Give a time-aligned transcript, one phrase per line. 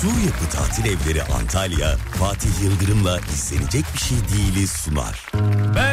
[0.00, 5.26] Sur Yapı Tatil Evleri Antalya, Fatih Yıldırım'la izlenecek bir şey değiliz sunar.
[5.76, 5.89] Ben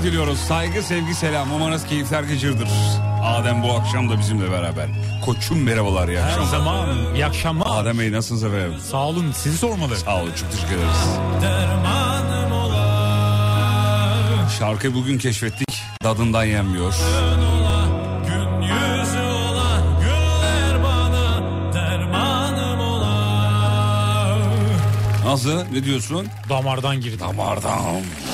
[0.00, 0.38] akşamlar diliyoruz.
[0.38, 1.52] Saygı, sevgi, selam.
[1.52, 2.68] Umarız keyifler gıcırdır.
[3.24, 4.88] Adem bu akşam da bizimle beraber.
[5.24, 6.50] Koçum merhabalar iyi Her akşamlar.
[6.50, 7.66] zaman iyi akşamlar.
[7.82, 8.78] Adem Bey nasılsınız efendim?
[8.90, 9.96] Sağ olun sizi sormalı.
[9.96, 11.06] Sağ olun çok teşekkür ederiz.
[11.42, 15.82] Dermanım ola, Şarkıyı bugün keşfettik.
[16.02, 16.94] Tadından yenmiyor.
[16.94, 17.84] ola,
[18.28, 21.42] gün yüzü ola, günler bana
[21.74, 24.38] dermanım ola.
[25.26, 25.64] Nasıl?
[25.72, 26.26] Ne diyorsun?
[26.48, 27.20] Damardan girdi.
[27.20, 27.80] Damardan.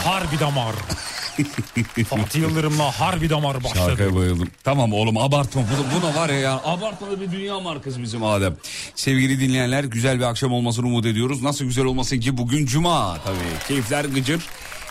[0.04, 0.74] Harbi damar.
[2.08, 3.78] Fatih Yıldırım'la harbi damar başladı.
[3.88, 4.48] Şarkıya bayıldım.
[4.64, 5.62] Tamam oğlum abartma.
[5.62, 8.56] Bu, bu da var ya, ya abartmalı bir dünya markası bizim Adem.
[8.94, 11.42] Sevgili dinleyenler güzel bir akşam olmasını umut ediyoruz.
[11.42, 13.66] Nasıl güzel olmasın ki bugün cuma tabii.
[13.68, 14.42] Keyifler gıcır.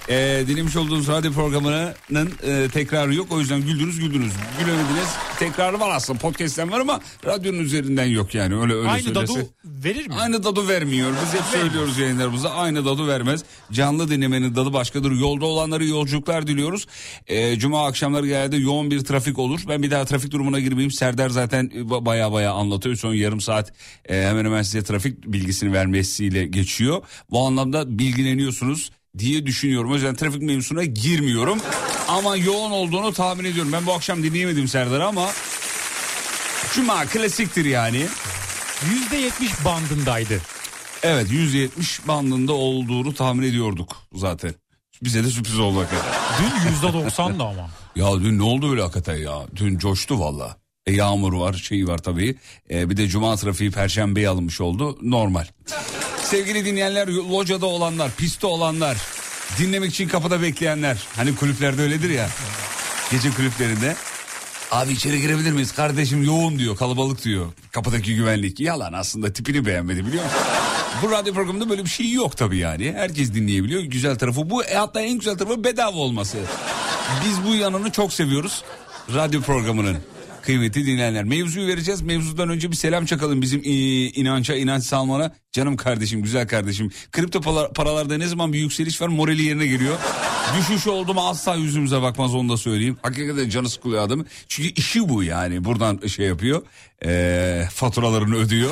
[0.10, 3.28] Ee, dinlemiş olduğunuz radyo programının e, tekrarı yok.
[3.32, 4.34] O yüzden güldünüz güldünüz.
[4.60, 5.08] Gülemediniz.
[5.40, 6.20] Tekrarı var aslında.
[6.20, 8.60] Podcast'ten var ama radyonun üzerinden yok yani.
[8.60, 9.34] Öyle öyle Aynı söylese.
[9.34, 10.14] dadı verir mi?
[10.16, 11.12] Aynı tadı vermiyor.
[11.26, 12.52] Biz hep söylüyoruz yayınlarımızda.
[12.54, 13.44] Aynı tadı vermez.
[13.72, 15.12] Canlı dinlemenin tadı başkadır.
[15.12, 16.88] Yolda olanları yolculuklar diliyoruz.
[17.28, 19.60] Ee, Cuma akşamları geldi yoğun bir trafik olur.
[19.70, 20.92] Ben bir daha trafik durumuna girmeyeyim.
[20.92, 22.96] Serdar zaten baya baya anlatıyor.
[22.96, 23.74] Son yarım saat
[24.10, 27.02] e, hemen hemen size trafik bilgisini vermesiyle geçiyor.
[27.32, 29.92] Bu anlamda bilgileniyorsunuz diye düşünüyorum.
[29.92, 31.59] O yüzden trafik mevzusuna girmiyorum.
[32.08, 33.72] Ama yoğun olduğunu tahmin ediyorum.
[33.72, 35.30] Ben bu akşam dinleyemedim Serdar'ı ama
[36.76, 38.06] Cuma klasiktir yani.
[39.12, 40.42] %70 bandındaydı.
[41.03, 44.53] Evet 170 bandında olduğunu tahmin ediyorduk zaten.
[45.03, 46.14] Bize de sürpriz oldu hakikaten.
[46.40, 47.70] Dün %90'da ama.
[47.96, 49.42] Ya dün ne oldu öyle hakikaten ya?
[49.56, 50.58] Dün coştu valla.
[50.86, 52.36] E, yağmur var şeyi var tabii.
[52.72, 54.97] E, bir de cuma trafiği perşembeye alınmış oldu.
[55.02, 55.46] Normal.
[56.25, 58.97] Sevgili dinleyenler locada olanlar, pistte olanlar,
[59.59, 60.97] dinlemek için kapıda bekleyenler.
[61.16, 62.30] Hani kulüplerde öyledir ya.
[63.12, 63.96] Gece kulüplerinde.
[64.72, 65.72] Abi içeri girebilir miyiz?
[65.72, 67.46] Kardeşim yoğun diyor, kalabalık diyor.
[67.72, 68.59] Kapıdaki güvenlik.
[68.59, 70.40] Yalan aslında tipini beğenmedi biliyor musun?
[71.02, 72.94] Bu radyo programında böyle bir şey yok tabii yani.
[72.97, 73.81] Herkes dinleyebiliyor.
[73.81, 74.64] Güzel tarafı bu.
[74.64, 76.38] E, hatta en güzel tarafı bedava olması.
[77.25, 78.64] Biz bu yanını çok seviyoruz.
[79.14, 79.97] Radyo programının.
[80.46, 81.24] Kıymetli dinleyenler.
[81.24, 82.02] Mevzuyu vereceğiz.
[82.02, 83.72] Mevzudan önce bir selam çakalım bizim e,
[84.08, 85.32] inança, inanç salmana.
[85.52, 86.92] Canım kardeşim, güzel kardeşim.
[87.12, 89.96] Kripto para- paralarda ne zaman bir yükseliş var morali yerine geliyor.
[90.58, 92.97] Düşüş oldu mu asla yüzümüze bakmaz onu da söyleyeyim.
[93.02, 94.26] Hakikaten canı sıkılıyor adamı.
[94.47, 95.66] Çünkü işi bu yani.
[95.66, 96.62] Buradan şey yapıyor.
[97.06, 98.72] E, faturalarını ödüyor.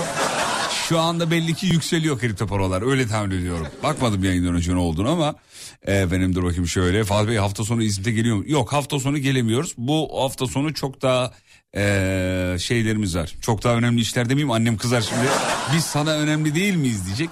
[0.89, 2.91] Şu anda belli ki yükseliyor kripto paralar.
[2.91, 3.67] Öyle tahmin ediyorum.
[3.83, 5.35] Bakmadım yayından önce ne olduğunu ama
[5.87, 7.03] e, benim dur bakayım şöyle.
[7.03, 8.43] Fatih Bey hafta sonu İzmit'e geliyor mu?
[8.47, 9.73] Yok hafta sonu gelemiyoruz.
[9.77, 11.31] Bu hafta sonu çok daha
[11.77, 13.33] e, şeylerimiz var.
[13.41, 15.21] Çok daha önemli işler demeyeyim annem kızar şimdi.
[15.75, 17.29] Biz sana önemli değil miyiz diyecek.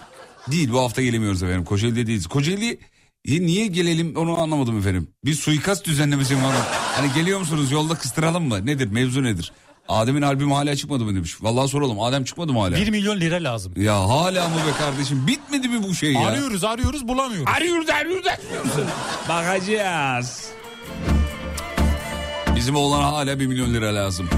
[0.52, 1.66] Değil bu hafta gelemiyoruz efendim.
[1.66, 2.28] Kocaeli'de değiliz.
[2.28, 2.80] Kocaeli
[3.26, 5.08] e, niye gelelim onu anlamadım efendim.
[5.26, 6.54] Bir suikast düzenlemesi var mı?
[6.96, 8.66] Hani geliyor musunuz yolda kıstıralım mı?
[8.66, 9.52] Nedir mevzu nedir?
[9.88, 11.36] Adem'in albümü hala çıkmadı mı demiş.
[11.42, 12.76] Vallahi soralım Adem çıkmadı mı hala?
[12.76, 13.74] 1 milyon lira lazım.
[13.78, 16.28] Ya hala mı be kardeşim bitmedi mi bu şey ya?
[16.28, 17.48] Arıyoruz arıyoruz bulamıyoruz.
[17.58, 18.72] Arıyoruz arıyoruz arıyoruz.
[19.30, 20.51] Bakacağız.
[22.62, 24.30] Bizim oğlana hala 1 milyon lira lazım.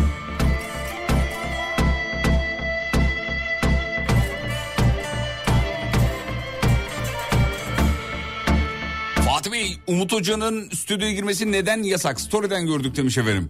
[9.15, 12.21] Fatih Bey, Umut Hoca'nın stüdyoya girmesi neden yasak?
[12.21, 13.49] Story'den gördük demiş efendim.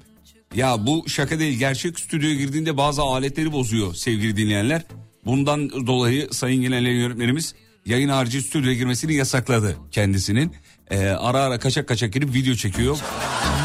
[0.56, 1.60] Ya bu şaka değil.
[1.60, 4.82] Gerçek stüdyoya girdiğinde bazı aletleri bozuyor sevgili dinleyenler.
[5.26, 7.56] Bundan dolayı Sayın Genel Yönetmenimiz
[7.86, 10.52] yayın harici stüdyoya girmesini yasakladı kendisinin.
[10.92, 12.98] Ee, ara ara kaçak kaçak girip video çekiyor.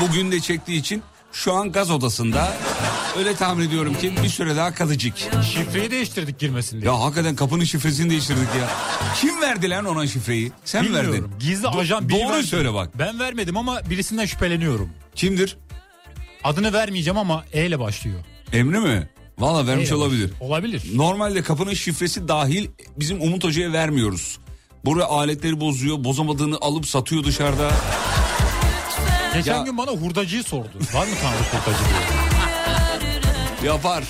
[0.02, 2.52] Bugün de çektiği için şu an gaz odasında.
[3.18, 5.12] Öyle tahmin ediyorum ki bir süre daha kalacak.
[5.54, 6.90] Şifreyi değiştirdik girmesin diye.
[6.92, 8.68] Ya hakikaten kapının şifresini değiştirdik ya.
[9.20, 10.52] Kim verdi lan ona şifreyi?
[10.64, 11.12] Sen mi verdin.
[11.12, 11.34] Bilmiyorum.
[11.40, 12.46] Gizli Do- ajan biri Doğru verdi.
[12.46, 12.98] söyle bak.
[12.98, 14.90] Ben vermedim ama birisinden şüpheleniyorum.
[15.14, 15.56] Kimdir?
[16.44, 18.18] Adını vermeyeceğim ama E ile başlıyor.
[18.52, 19.08] Emre mi?
[19.38, 20.22] Valla E vermiş ile olabilir.
[20.30, 20.50] başlıyor.
[20.50, 20.82] Olabilir.
[20.94, 24.38] Normalde kapının şifresi dahil bizim Umut Hoca'ya vermiyoruz.
[24.84, 27.70] Buraya aletleri bozuyor, bozamadığını alıp satıyor dışarıda.
[29.34, 30.70] Geçen Ya- gün bana hurdacıyı sordu.
[30.94, 31.84] Var mı tanıdık hurdacı
[33.60, 33.70] diye.
[33.70, 34.04] Yapar.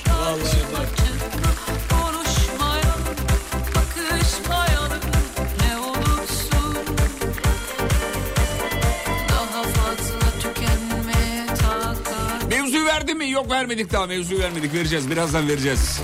[10.42, 13.30] Tükenmeye takat Mevzuyu verdi mi?
[13.30, 14.74] Yok vermedik daha mevzuyu vermedik.
[14.74, 16.00] Vereceğiz birazdan vereceğiz.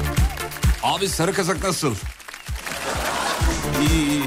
[0.82, 1.94] Abi sarı kazak nasıl?
[3.80, 4.22] İyi iyi.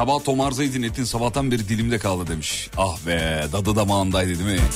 [0.00, 2.70] Sabah Tom Arza'yı dinlettin sabahtan beri dilimde kaldı demiş.
[2.76, 4.66] Ah be dadı damağındaydı değil mi?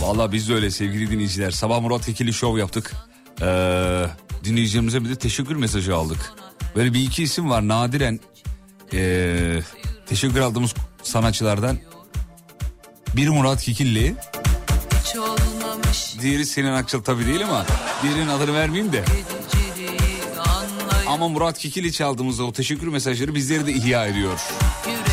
[0.00, 1.50] Valla biz de öyle sevgili dinleyiciler.
[1.50, 2.96] Sabah Murat Kekili şov yaptık.
[3.42, 4.06] Ee,
[4.44, 6.32] dinleyicilerimize bir de teşekkür mesajı aldık.
[6.76, 8.20] Böyle bir iki isim var nadiren
[8.94, 9.60] ee,
[10.06, 11.78] teşekkür aldığımız sanatçılardan.
[13.16, 13.68] Biri Murat
[15.18, 17.66] olmamış diğeri Sinan Akçıl tabii değil ama
[18.02, 19.04] diğerinin adını vermeyeyim de.
[21.12, 24.40] Ama Murat Kekilli çaldığımızda o teşekkür mesajları bizleri de ihya ediyor.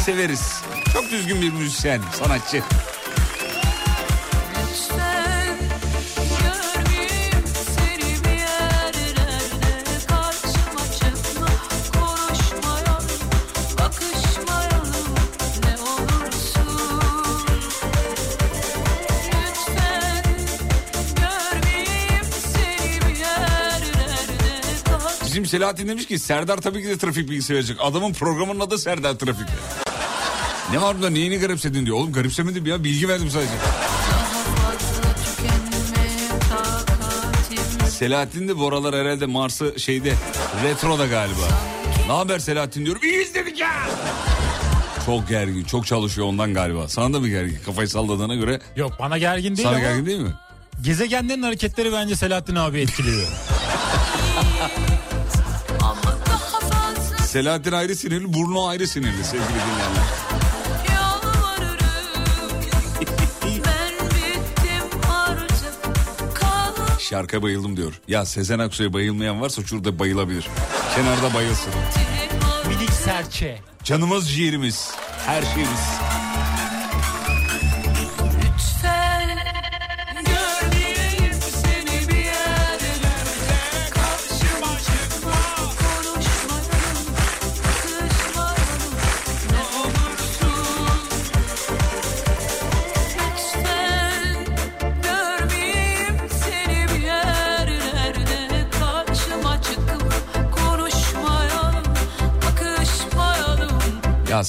[0.05, 0.61] Severiz.
[0.93, 2.63] Çok düzgün bir müzisyen, sanatçı.
[25.49, 27.77] Selahattin demiş ki Serdar tabii ki de trafik bilgisi verecek.
[27.79, 29.47] Adamın programının adı Serdar Trafik.
[30.71, 31.97] Ne var bunda neyini garipsedin diyor.
[31.97, 33.51] Oğlum garipsemedim ya bilgi verdim sadece.
[37.89, 40.13] Selahattin de bu aralar herhalde Mars'ı şeyde
[40.63, 41.47] retroda galiba.
[42.07, 43.01] Ne haber Selahattin diyorum.
[43.03, 43.71] İyiyiz dedik ya.
[45.05, 46.87] Çok gergin çok çalışıyor ondan galiba.
[46.87, 50.19] Sana da mı gergin kafayı salladığına göre Yok bana gergin değil sana ama gergin değil
[50.19, 50.33] mi?
[50.81, 53.27] gezegenlerin hareketleri bence Selahattin abi etkiliyor.
[57.29, 60.03] Selahattin ayrı sinirli burnu ayrı sinirli sevgili dinleyenler.
[66.99, 67.93] Şarkıya bayıldım diyor.
[68.07, 70.47] Ya Sezen Aksu'ya bayılmayan varsa şurada bayılabilir.
[70.95, 71.73] Kenarda bayılsın.
[72.67, 73.59] Minik serçe.
[73.83, 74.91] Canımız ciğerimiz.
[75.25, 76.08] Her şeyimiz.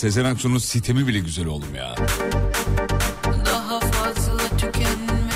[0.00, 1.94] Sezen Aksu'nun sitemi bile güzel oğlum ya.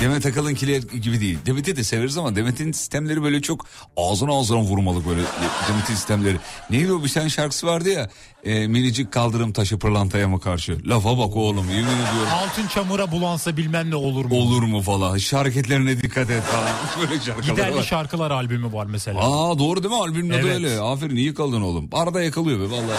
[0.01, 1.37] Demet Akalınkiler gibi değil.
[1.45, 3.65] Demet'i de severiz ama Demet'in sistemleri böyle çok
[3.97, 5.21] ağzına ağzına vurmalık böyle
[5.69, 6.37] Demet'in sistemleri.
[6.69, 8.09] Neydi o bir tane şarkısı vardı ya.
[8.43, 10.77] E, minicik kaldırım taşı pırlantaya mı karşı?
[10.89, 12.29] Lafa bak oğlum yemin ediyorum.
[12.33, 14.35] Altın çamura bulansa bilmem ne olur mu?
[14.35, 15.17] Olur mu falan.
[15.17, 16.69] Şu hareketlerine dikkat et falan.
[17.09, 17.83] Böyle şarkılar Giderli var.
[17.83, 19.19] şarkılar albümü var mesela.
[19.19, 20.01] Aa doğru değil mi?
[20.01, 20.53] Albümün adı Evet.
[20.55, 20.79] öyle.
[20.79, 21.89] Aferin iyi kaldın oğlum.
[21.93, 22.97] Arada yakalıyor be valla.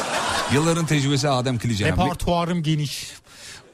[0.53, 1.89] Yılların tecrübesi Adem Kilican.
[1.89, 3.07] Repertuarım geniş.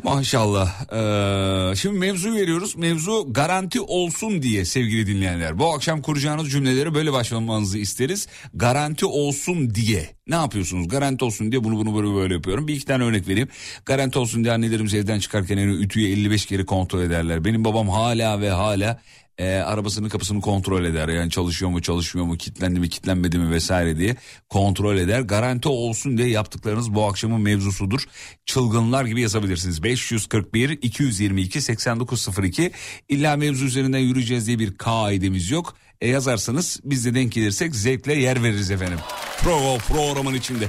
[0.04, 0.92] Maşallah.
[0.92, 2.76] Ee, şimdi mevzu veriyoruz.
[2.76, 5.58] Mevzu garanti olsun diye sevgili dinleyenler.
[5.58, 8.28] Bu akşam kuracağınız cümleleri böyle başlamanızı isteriz.
[8.54, 10.10] Garanti olsun diye.
[10.26, 10.88] Ne yapıyorsunuz?
[10.88, 12.68] Garanti olsun diye bunu bunu böyle böyle yapıyorum.
[12.68, 13.48] Bir iki tane örnek vereyim.
[13.86, 17.44] Garanti olsun diye annelerimiz evden çıkarken yani ütüyü 55 kere kontrol ederler.
[17.44, 19.00] Benim babam hala ve hala
[19.38, 21.08] e, arabasının kapısını kontrol eder.
[21.08, 24.16] Yani çalışıyor mu çalışmıyor mu kilitlendi mi kilitlenmedi mi vesaire diye
[24.48, 25.20] kontrol eder.
[25.20, 28.00] Garanti olsun diye yaptıklarınız bu akşamın mevzusudur.
[28.46, 29.82] Çılgınlar gibi yazabilirsiniz.
[29.82, 32.70] 541 222 8902
[33.08, 35.74] İlla mevzu üzerinden yürüyeceğiz diye bir kaidemiz yok.
[36.00, 38.98] E yazarsanız biz de denk gelirsek zevkle yer veririz efendim.
[39.38, 40.68] Pro programın içinde.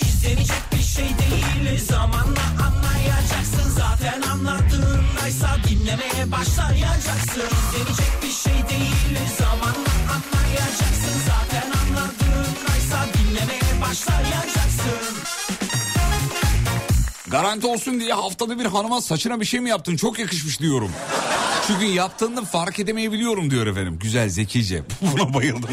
[0.00, 9.92] İzlenecek bir şey değil zamanla anlayacaksın zaten anlattığındaysa dinlemeye başlayacaksın İzlenecek bir şey değil zamanla
[10.12, 15.16] anlayacaksın zaten anlattığındaysa dinlemeye başlayacaksın
[17.30, 20.90] Garanti olsun diye haftada bir hanıma saçına bir şey mi yaptın çok yakışmış diyorum.
[21.66, 23.98] Çünkü yaptığını fark edemeyebiliyorum diyor efendim.
[24.02, 24.82] Güzel zekice.
[25.02, 25.70] Buna bayıldım.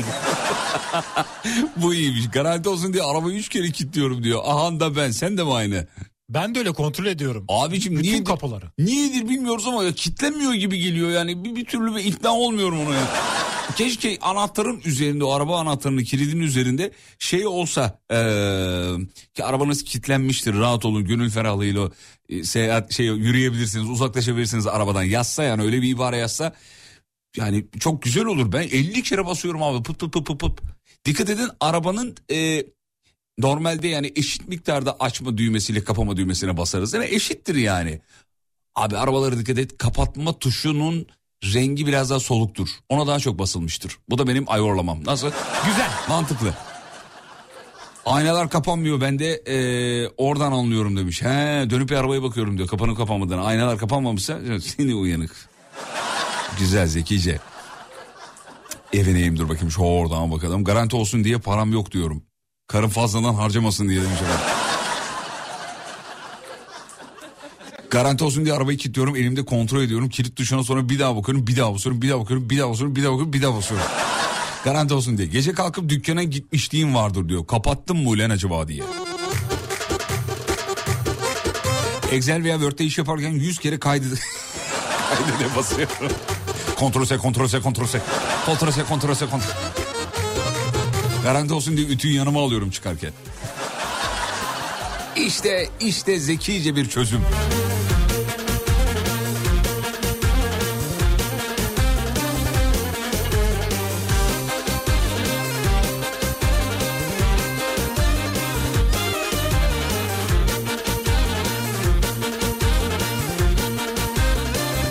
[1.76, 2.30] Bu iyiymiş.
[2.32, 4.42] Garanti olsun diye arabayı üç kere kilitliyorum diyor.
[4.46, 5.88] Aha da ben sen de mi aynı?
[6.30, 7.46] Ben de öyle kontrol ediyorum.
[7.48, 8.66] Abicim Bütün niye kapıları.
[8.80, 11.44] Niyedir bilmiyoruz ama ya kitlenmiyor gibi geliyor yani.
[11.44, 13.08] Bir, bir türlü bir ikna olmuyorum ona ya.
[13.76, 18.96] Keşke anahtarın üzerinde o araba anahtarının kilidin üzerinde şey olsa eee,
[19.34, 21.90] ki arabanız kilitlenmiştir rahat olun gönül ferahlığıyla
[22.30, 26.54] e, seyahat şey yürüyebilirsiniz uzaklaşabilirsiniz arabadan yazsa yani öyle bir ibare yazsa
[27.38, 30.60] yani çok güzel olur ben 50 kere basıyorum abi pıt pıt pıt pıt pıt.
[31.06, 32.64] Dikkat edin arabanın e,
[33.40, 37.06] normalde yani eşit miktarda açma düğmesiyle kapama düğmesine basarız mi?
[37.06, 38.00] Eşittir yani.
[38.76, 41.08] Abi arabaları dikkat et kapatma tuşunun
[41.44, 42.70] rengi biraz daha soluktur.
[42.90, 43.98] Ona daha çok basılmıştır.
[44.10, 45.06] Bu da benim ayorlamam.
[45.06, 45.32] Nasıl?
[45.66, 45.90] Güzel.
[46.10, 46.54] Mantıklı.
[48.06, 49.58] Aynalar kapanmıyor ben de e,
[50.18, 51.22] oradan anlıyorum demiş.
[51.22, 53.46] He dönüp bir arabaya bakıyorum diyor kapanıp kapanmadığını.
[53.46, 55.50] Aynalar kapanmamışsa seni uyanık.
[56.60, 57.40] Güzel zekice.
[58.94, 60.64] Evineyim dur bakayım şu oradan bakalım.
[60.64, 62.24] Garanti olsun diye param yok diyorum.
[62.70, 64.46] Karın fazladan harcamasın diye demiş efendim.
[67.90, 70.10] Garanti olsun diye arabayı kilitliyorum elimde kontrol ediyorum.
[70.10, 72.96] Kilit tuşuna sonra bir daha bakıyorum bir daha basıyorum bir daha bakıyorum bir daha basıyorum
[72.96, 73.88] bir daha bakıyorum bir daha basıyorum.
[74.64, 75.28] Garanti olsun diye.
[75.28, 77.48] Gece kalkıp dükkana gitmişliğim vardır diyor.
[77.48, 78.84] Kapattım mı ulan acaba diye.
[82.12, 84.06] Excel veya Word'de iş yaparken 100 kere kaydı
[85.10, 86.18] kaydede basıyorum.
[86.76, 88.02] Kontrol S, kontrol S, kontrol S.
[88.46, 89.79] Kontrol S, kontrol S, kontrol
[91.30, 93.12] Garanti olsun diye ütüyü yanıma alıyorum çıkarken.
[95.16, 97.22] İşte, işte zekice bir çözüm.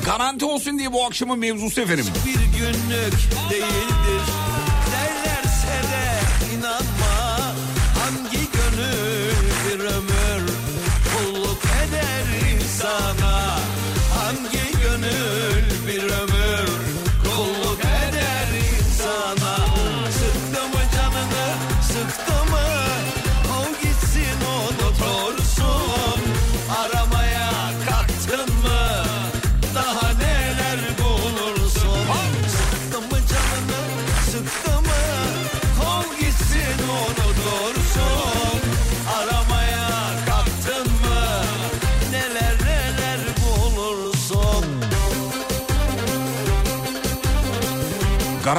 [0.04, 2.06] Garanti olsun diye bu akşamın mevzusu efendim.
[2.26, 3.12] bir günlük
[3.50, 3.97] değildir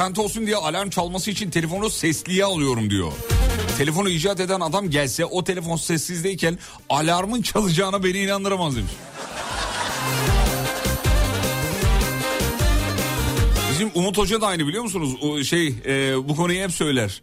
[0.00, 3.12] Garanti olsun diye alarm çalması için telefonu sesliye alıyorum diyor.
[3.78, 8.92] Telefonu icat eden adam gelse o telefon sessizdeyken alarmın çalacağına beni inandıramaz demiş.
[13.70, 15.16] Bizim Umut Hoca da aynı biliyor musunuz?
[15.22, 17.22] O şey e, bu konuyu hep söyler.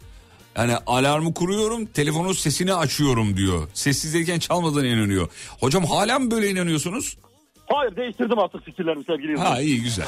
[0.57, 3.67] Yani alarmı kuruyorum telefonun sesini açıyorum diyor.
[3.73, 5.29] Sessizdeyken çalmadığına inanıyor.
[5.59, 7.17] Hocam hala mı böyle inanıyorsunuz?
[7.67, 9.51] Hayır değiştirdim artık fikirlerimi sevgili Yıldırım.
[9.51, 10.05] Ha iyi güzel.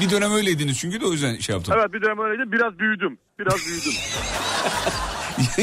[0.00, 1.74] Bir dönem öyleydiniz çünkü de o yüzden şey yaptım.
[1.78, 3.18] Evet bir dönem öyleydi biraz büyüdüm.
[3.38, 3.92] Biraz büyüdüm.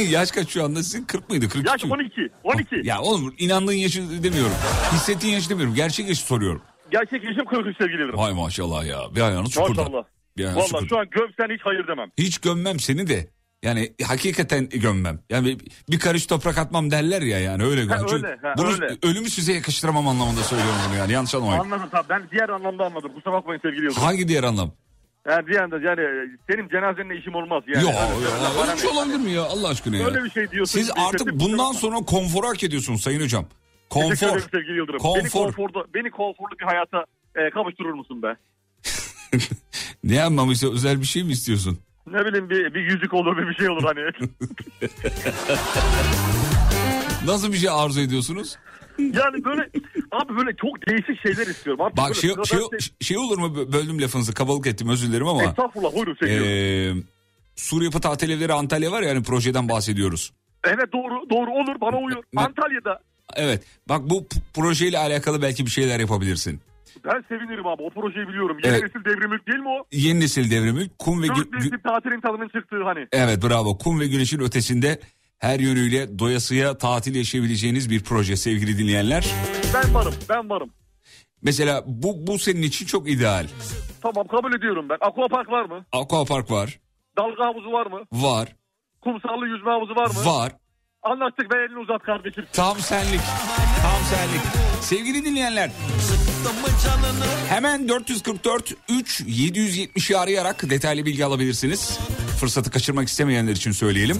[0.11, 1.49] Yaş kaç şu anda sizin 40 mıydı?
[1.49, 1.93] 42 Yaş mi?
[1.93, 2.29] 12.
[2.43, 2.81] 12.
[2.83, 4.53] Ya oğlum inandığın yaşı demiyorum.
[4.93, 5.75] Hissettiğin yaşı demiyorum.
[5.75, 6.61] Gerçek yaşı soruyorum.
[6.91, 8.19] Gerçek yaşım 43 sevgili Yıldırım.
[8.19, 9.15] Hay maşallah ya.
[9.15, 9.81] Bir ayağınız çukurda.
[9.83, 10.03] Maşallah.
[10.37, 10.87] Bir ayağınız Valla çukurda.
[10.89, 12.09] şu an gömsen hiç hayır demem.
[12.17, 13.27] Hiç gömmem seni de.
[13.63, 15.19] Yani hakikaten gömmem.
[15.29, 17.85] Yani bir, bir karış toprak atmam derler ya yani öyle.
[17.85, 18.97] Ha, Çünkü öyle, ha, bunu öyle.
[19.03, 21.11] ölümü size yakıştıramam anlamında söylüyorum bunu yani.
[21.13, 21.61] Yanlış anlamayın.
[21.61, 23.11] Anladım tabii ben diğer anlamda anladım.
[23.15, 24.03] Kusura bakmayın sevgili Yıldırım.
[24.03, 24.71] Hangi diğer anlam?
[25.29, 26.01] Yani diğer anda yani
[26.51, 27.83] senin cenazenle işim olmaz yani.
[27.83, 30.05] Yok Öyle- ya, öyle bir şey olabilir mi ya Allah aşkına ya?
[30.07, 30.79] Öyle bir şey diyorsun.
[30.79, 33.45] Siz Bir artık bundan sonra konforu hak ediyorsunuz sayın hocam.
[33.89, 34.27] Konfor.
[34.27, 34.99] Ederim sevgili Yıldırım.
[35.03, 35.43] Beni, Konfor.
[35.45, 38.35] konforda, beni konforlu bir hayata e, kavuşturur musun be?
[40.03, 41.79] Ne yapmamı özel bir şey mi istiyorsun?
[42.11, 43.99] Ne bileyim bir, bir yüzük olur bir bir şey olur hani.
[47.25, 48.57] Nasıl bir şey arzu ediyorsunuz?
[48.99, 49.69] yani böyle
[50.11, 51.81] abi böyle çok değişik şeyler istiyorum.
[51.85, 55.27] Artık Bak şey, şey, şey- şey olur mu Bö- böldüm lafınızı kabalık ettim özür dilerim
[55.27, 55.43] ama.
[55.43, 56.47] Estağfurullah buyurun seviyorum.
[56.47, 57.03] Ee,
[57.55, 60.33] Sur Yapı Tatil Evleri Antalya var ya hani projeden bahsediyoruz.
[60.63, 62.23] Evet doğru doğru olur bana uyuyor.
[62.33, 62.99] Ne- Antalya'da
[63.35, 66.61] Evet bak bu projeyle alakalı belki bir şeyler yapabilirsin.
[67.05, 68.57] Ben sevinirim abi o projeyi biliyorum.
[68.63, 68.83] Yeni Evet.
[68.83, 69.85] nesil devrimlik değil mi o?
[69.91, 73.07] Yeni nesil devrimi kum ve Dört mevsim tatilin tadının çıktığı hani.
[73.11, 74.99] evet bravo kum ve güneşin ötesinde
[75.39, 79.25] her yönüyle doyasıya tatil yaşayabileceğiniz bir proje sevgili dinleyenler.
[79.73, 80.69] Ben varım ben varım.
[81.41, 83.47] Mesela bu bu senin için çok ideal.
[84.01, 84.97] Tamam kabul ediyorum ben.
[85.01, 85.85] Aquapark var mı?
[85.91, 86.79] Aquapark var.
[87.17, 87.99] Dalga havuzu var mı?
[88.11, 88.55] Var.
[89.01, 90.25] Kumsallı yüzme havuzu var mı?
[90.25, 90.51] Var.
[91.03, 92.45] Anlaştık ve elini uzat kardeşim.
[92.53, 93.21] Tam senlik.
[93.81, 94.41] Tam senlik.
[94.81, 95.71] Sevgili dinleyenler
[97.49, 101.99] hemen 444 3 770'i arayarak detaylı bilgi alabilirsiniz.
[102.39, 104.17] Fırsatı kaçırmak istemeyenler için söyleyelim.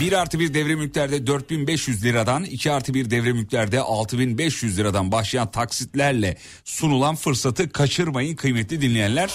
[0.00, 5.50] 1 artı 1 devre mülklerde 4500 liradan 2 artı 1 devre mülklerde 6500 liradan başlayan
[5.50, 9.30] taksitlerle sunulan fırsatı kaçırmayın kıymetli dinleyenler.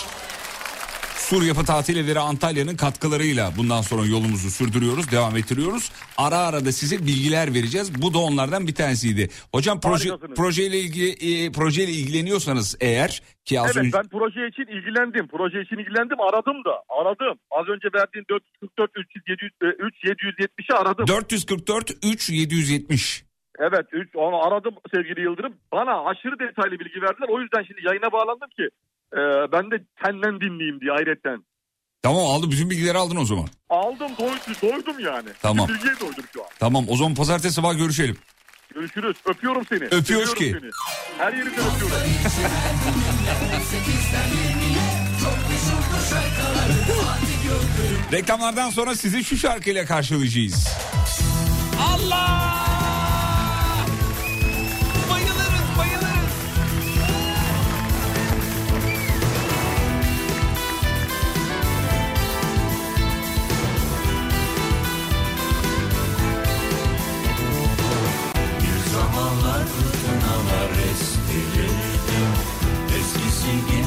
[1.31, 5.91] Sur Yapı Tatil Evleri Antalya'nın katkılarıyla bundan sonra yolumuzu sürdürüyoruz, devam ettiriyoruz.
[6.17, 8.01] Ara ara da size bilgiler vereceğiz.
[8.01, 9.29] Bu da onlardan bir tanesiydi.
[9.55, 14.67] Hocam proje projeyle ilgili e, projeyle ilgileniyorsanız eğer ki az Evet önce ben proje için
[14.75, 15.27] ilgilendim.
[15.27, 16.75] Proje için ilgilendim aradım da.
[16.99, 17.39] Aradım.
[17.51, 21.07] Az önce verdiğin 444 300 700 e, 3 770'i aradım.
[21.07, 23.23] 444 3 770
[23.59, 25.53] Evet 3 onu aradım sevgili Yıldırım.
[25.71, 27.29] Bana aşırı detaylı bilgi verdiler.
[27.29, 28.69] O yüzden şimdi yayına bağlandım ki
[29.13, 31.43] e, ben de senden dinleyeyim diye hayretten.
[32.03, 33.47] Tamam aldı bütün bilgileri aldın o zaman.
[33.69, 35.29] Aldım doydum, doydum yani.
[35.41, 35.67] Tamam.
[35.67, 36.49] Bir Bilgiye doydum şu an.
[36.59, 38.17] Tamam o zaman pazartesi sabah görüşelim.
[38.73, 39.17] Görüşürüz.
[39.25, 39.83] Öpüyorum seni.
[39.83, 40.55] Öpüyoruz ki.
[40.59, 40.71] Seni.
[41.17, 41.97] Her yerinden öpüyorum.
[48.11, 50.67] Reklamlardan sonra sizi şu şarkıyla karşılayacağız.
[51.79, 52.70] Allah!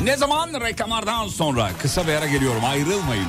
[0.04, 3.26] Ne zaman reklamlardan sonra kısa bir ara geliyorum ayrılmayın.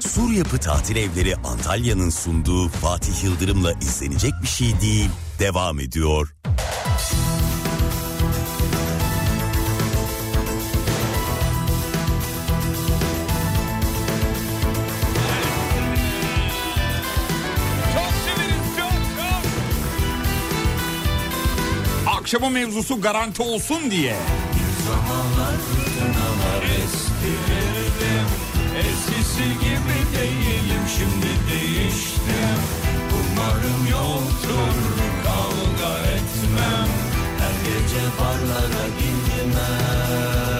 [0.00, 6.34] Sur Yapı Tatil Evleri Antalya'nın sunduğu Fatih Yıldırım'la izlenecek bir şey değil devam ediyor.
[22.26, 24.16] Akşamın mevzusu garanti olsun diye.
[28.78, 32.58] Eskisi gibi değilim şimdi değiştim
[33.12, 34.74] Umarım yoktur
[35.24, 36.88] kavga etmem.
[37.38, 40.55] Her gece barlara gitmem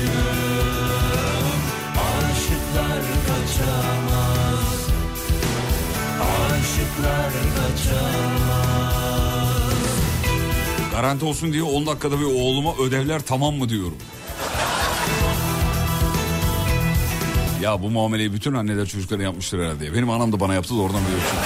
[0.00, 1.60] aşığım
[2.30, 4.88] Aşıklar kaçamaz
[6.20, 8.50] Aşıklar kaçamaz
[10.92, 13.96] Garanti olsun diye 10 dakikada bir oğluma ödevler tamam mı diyorum.
[17.62, 19.94] Ya bu muameleyi bütün anneler çocuklara yapmıştır herhalde.
[19.94, 21.38] Benim anam da bana yaptı da oradan biliyorsun.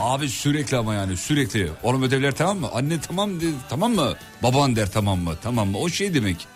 [0.00, 1.70] Abi sürekli ama yani sürekli.
[1.82, 2.68] Oğlum ödevler tamam mı?
[2.74, 4.14] Anne tamam de, tamam mı?
[4.42, 5.34] Baban der tamam mı?
[5.42, 5.78] Tamam mı?
[5.78, 6.46] O şey demek.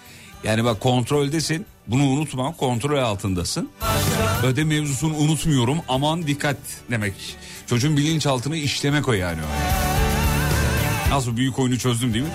[0.44, 1.66] Yani bak kontroldesin.
[1.86, 2.56] Bunu unutma.
[2.56, 3.70] Kontrol altındasın.
[4.42, 5.78] Ödev mevzusunu unutmuyorum.
[5.88, 6.56] Aman dikkat
[6.90, 7.14] demek.
[7.66, 9.40] Çocuğun bilinçaltını işlemek o yani.
[11.10, 12.30] Nasıl büyük oyunu çözdüm değil mi?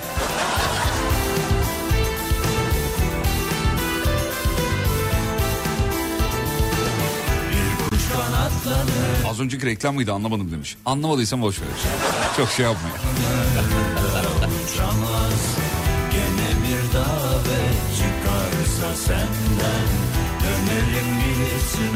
[9.28, 10.76] Az önceki reklam mıydı anlamadım demiş.
[10.86, 11.68] Anlamadıysam boş ver.
[12.38, 12.90] Çok şey yapma.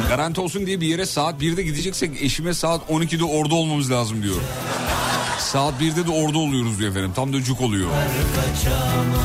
[0.08, 4.36] Garanti olsun diye bir yere saat 1'de gideceksek eşime saat 12'de orada olmamız lazım diyor.
[5.40, 7.12] Saat 1'de de orada oluyoruz diyor efendim.
[7.16, 7.90] Tam da cuk oluyor.
[8.36, 9.20] kaçamaz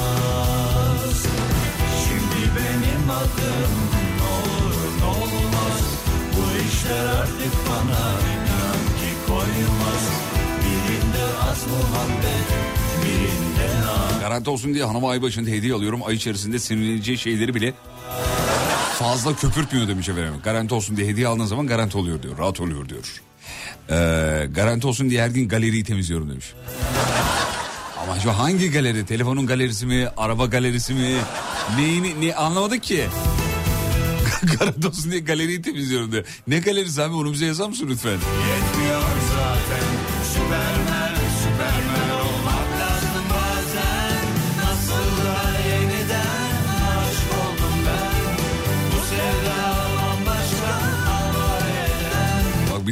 [1.14, 1.30] lazım
[4.18, 5.80] Ne olur ne olmaz
[6.32, 10.04] Bu işler artık bana inan ki koymaz
[10.60, 12.84] Birinde az muhabbet
[14.20, 16.00] Garanti olsun diye hanıma ay başında hediye alıyorum.
[16.07, 17.74] Ay içerisinde sinirleneceği şeyleri bile
[18.98, 20.35] fazla köpürtmüyor demiş efendim.
[20.44, 22.38] Garanti olsun diye hediye aldığın zaman garanti oluyor diyor.
[22.38, 23.22] Rahat oluyor diyor.
[23.90, 26.53] Ee, garanti olsun diye her gün galeriyi temizliyorum demiş.
[28.03, 29.07] Ama şu hangi galeri?
[29.07, 30.09] Telefonun galerisi mi?
[30.16, 31.16] Araba galerisi mi?
[31.79, 33.05] Neyini ne anlamadık ki.
[34.59, 36.24] garanti olsun diye galeriyi temizliyorum diyor.
[36.46, 38.11] Ne galerisi abi onu bize yazar mısın lütfen?
[38.11, 38.73] Yetmiyor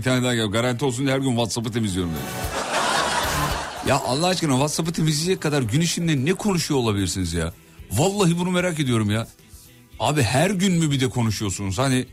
[0.03, 0.47] bir tane daha gel.
[0.47, 2.23] Garanti olsun diye her gün WhatsApp'ı temizliyorum diyor.
[3.87, 7.53] Ya Allah aşkına WhatsApp'ı temizleyecek kadar gün içinde ne konuşuyor olabilirsiniz ya?
[7.93, 9.29] Vallahi bunu merak ediyorum ya.
[10.01, 11.79] Abi her gün mü bir de konuşuyorsunuz?
[11.79, 12.07] Hani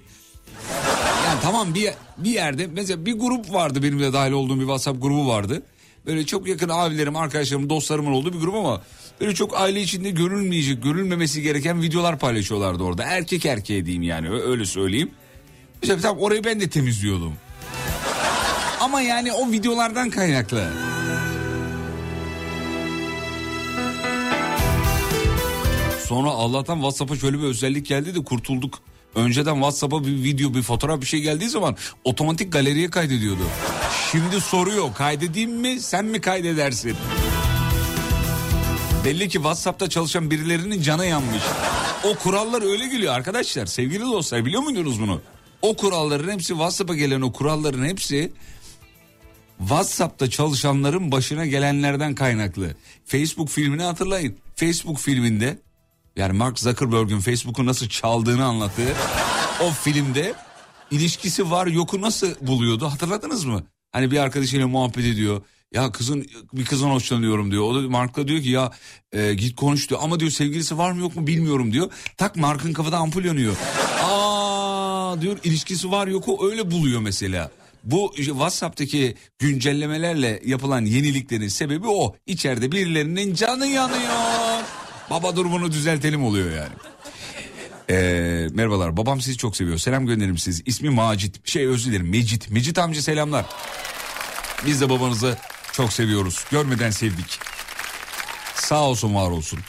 [1.25, 5.01] yani tamam bir bir yerde mesela bir grup vardı benim de dahil olduğum bir WhatsApp
[5.01, 5.63] grubu vardı.
[6.05, 8.81] Böyle çok yakın abilerim, arkadaşlarım, dostlarımın olduğu bir grup ama
[9.21, 13.03] böyle çok aile içinde görülmeyecek, görülmemesi gereken videolar paylaşıyorlardı orada.
[13.03, 15.11] Erkek erkeğe diyeyim yani öyle söyleyeyim.
[15.81, 17.33] Mesela tamam orayı ben de temizliyordum.
[18.79, 20.71] Ama yani o videolardan kaynaklı.
[26.07, 28.79] Sonra Allah'tan WhatsApp'a şöyle bir özellik geldi de kurtulduk.
[29.15, 33.43] Önceden WhatsApp'a bir video, bir fotoğraf bir şey geldiği zaman otomatik galeriye kaydediyordu.
[34.11, 36.95] Şimdi soruyor kaydedeyim mi sen mi kaydedersin?
[39.05, 41.43] Belli ki WhatsApp'ta çalışan birilerinin canı yanmış.
[42.03, 43.65] O kurallar öyle geliyor arkadaşlar.
[43.65, 45.21] Sevgili dostlar biliyor muydunuz bunu?
[45.61, 48.31] O kuralların hepsi WhatsApp'a gelen o kuralların hepsi
[49.59, 52.75] WhatsApp'ta çalışanların başına gelenlerden kaynaklı.
[53.05, 54.35] Facebook filmini hatırlayın.
[54.55, 55.59] Facebook filminde
[56.15, 58.93] yani Mark Zuckerberg'ün Facebook'u nasıl çaldığını anlattığı
[59.63, 60.33] o filmde
[60.91, 63.63] ilişkisi var yoku nasıl buluyordu hatırladınız mı?
[63.91, 65.41] Hani bir arkadaşıyla muhabbet ediyor.
[65.73, 67.63] Ya kızın bir kızdan hoşlanıyorum diyor.
[67.63, 68.71] O da Mark'la diyor ki ya
[69.11, 69.99] e, git konuş diyor.
[70.03, 71.91] Ama diyor sevgilisi var mı yok mu bilmiyorum diyor.
[72.17, 73.55] Tak Mark'ın kafada ampul yanıyor.
[74.03, 77.51] Aa diyor ilişkisi var yok o öyle buluyor mesela.
[77.83, 82.15] Bu WhatsApp'taki güncellemelerle yapılan yeniliklerin sebebi o.
[82.25, 84.63] İçeride birilerinin canı yanıyor.
[85.09, 86.73] Baba durumunu düzeltelim oluyor yani.
[87.89, 89.77] Ee, merhabalar babam sizi çok seviyor.
[89.77, 90.61] Selam gönderim siz.
[90.65, 91.47] İsmi Macit.
[91.47, 92.49] Şey özür dilerim Mecit.
[92.49, 93.45] Mecit amca selamlar.
[94.65, 95.37] Biz de babanızı
[95.73, 96.45] çok seviyoruz.
[96.51, 97.39] Görmeden sevdik.
[98.55, 99.59] Sağ olsun var olsun.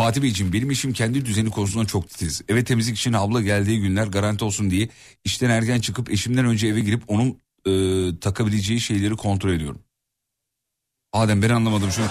[0.00, 2.42] Fatih Beyciğim benim işim kendi düzeni konusunda çok titiz.
[2.48, 4.88] Eve temizlik için abla geldiği günler garanti olsun diye
[5.24, 7.72] işten erken çıkıp eşimden önce eve girip onun e,
[8.20, 9.80] takabileceği şeyleri kontrol ediyorum.
[11.12, 12.06] Adem ben anlamadım şunu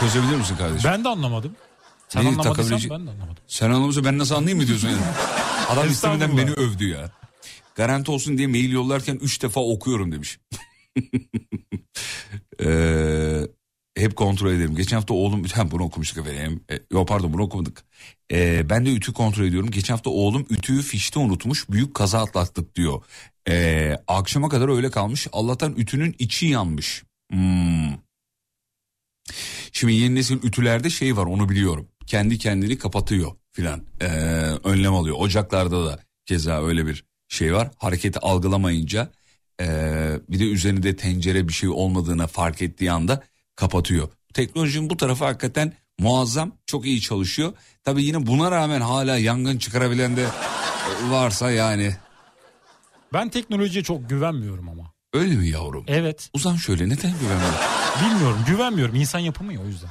[0.00, 0.90] çözebilir misin kardeşim?
[0.90, 1.56] Ben de anlamadım.
[2.08, 3.44] Sen Neyi anlamadıysan takabileceği- ben de anlamadım.
[3.46, 5.02] Sen anlamıyorsa ben nasıl anlayayım mı diyorsun yani?
[5.68, 7.10] Adam istemeden beni övdü ya.
[7.74, 10.38] Garanti olsun diye mail yollarken üç defa okuyorum demiş.
[12.64, 13.46] Ee,
[14.00, 14.74] hep kontrol ederim.
[14.74, 16.60] Geçen hafta oğlum, hem bunu okumuştuk efendim.
[16.70, 17.84] E, yok pardon bunu okumadık.
[18.32, 19.70] Ee, ben de ütü kontrol ediyorum.
[19.70, 21.70] Geçen hafta oğlum ütüyü fişte unutmuş.
[21.70, 23.02] Büyük kaza atlattık diyor.
[23.48, 25.26] Ee, akşama kadar öyle kalmış.
[25.32, 27.02] Allah'tan ütünün içi yanmış.
[27.32, 27.94] Hmm.
[29.72, 31.88] Şimdi yeni nesil ütülerde şey var onu biliyorum.
[32.06, 33.82] Kendi kendini kapatıyor filan.
[34.00, 34.06] Ee,
[34.64, 35.16] önlem alıyor.
[35.18, 37.70] Ocaklarda da keza öyle bir şey var.
[37.76, 39.10] Hareketi algılamayınca
[39.60, 43.22] ee, bir de üzerinde tencere bir şey olmadığını fark ettiği anda
[43.64, 44.08] kapatıyor.
[44.34, 47.52] Teknolojinin bu tarafı hakikaten muazzam çok iyi çalışıyor.
[47.84, 50.26] Tabii yine buna rağmen hala yangın çıkarabilen de
[51.10, 51.96] varsa yani
[53.12, 54.92] Ben teknolojiye çok güvenmiyorum ama.
[55.14, 55.84] öyle mi yavrum?
[55.88, 56.30] Evet.
[56.34, 57.60] Uzan şöyle neden güvenmiyorsun?
[58.04, 58.94] Bilmiyorum güvenmiyorum.
[58.94, 59.90] İnsan yapımı ya o yüzden.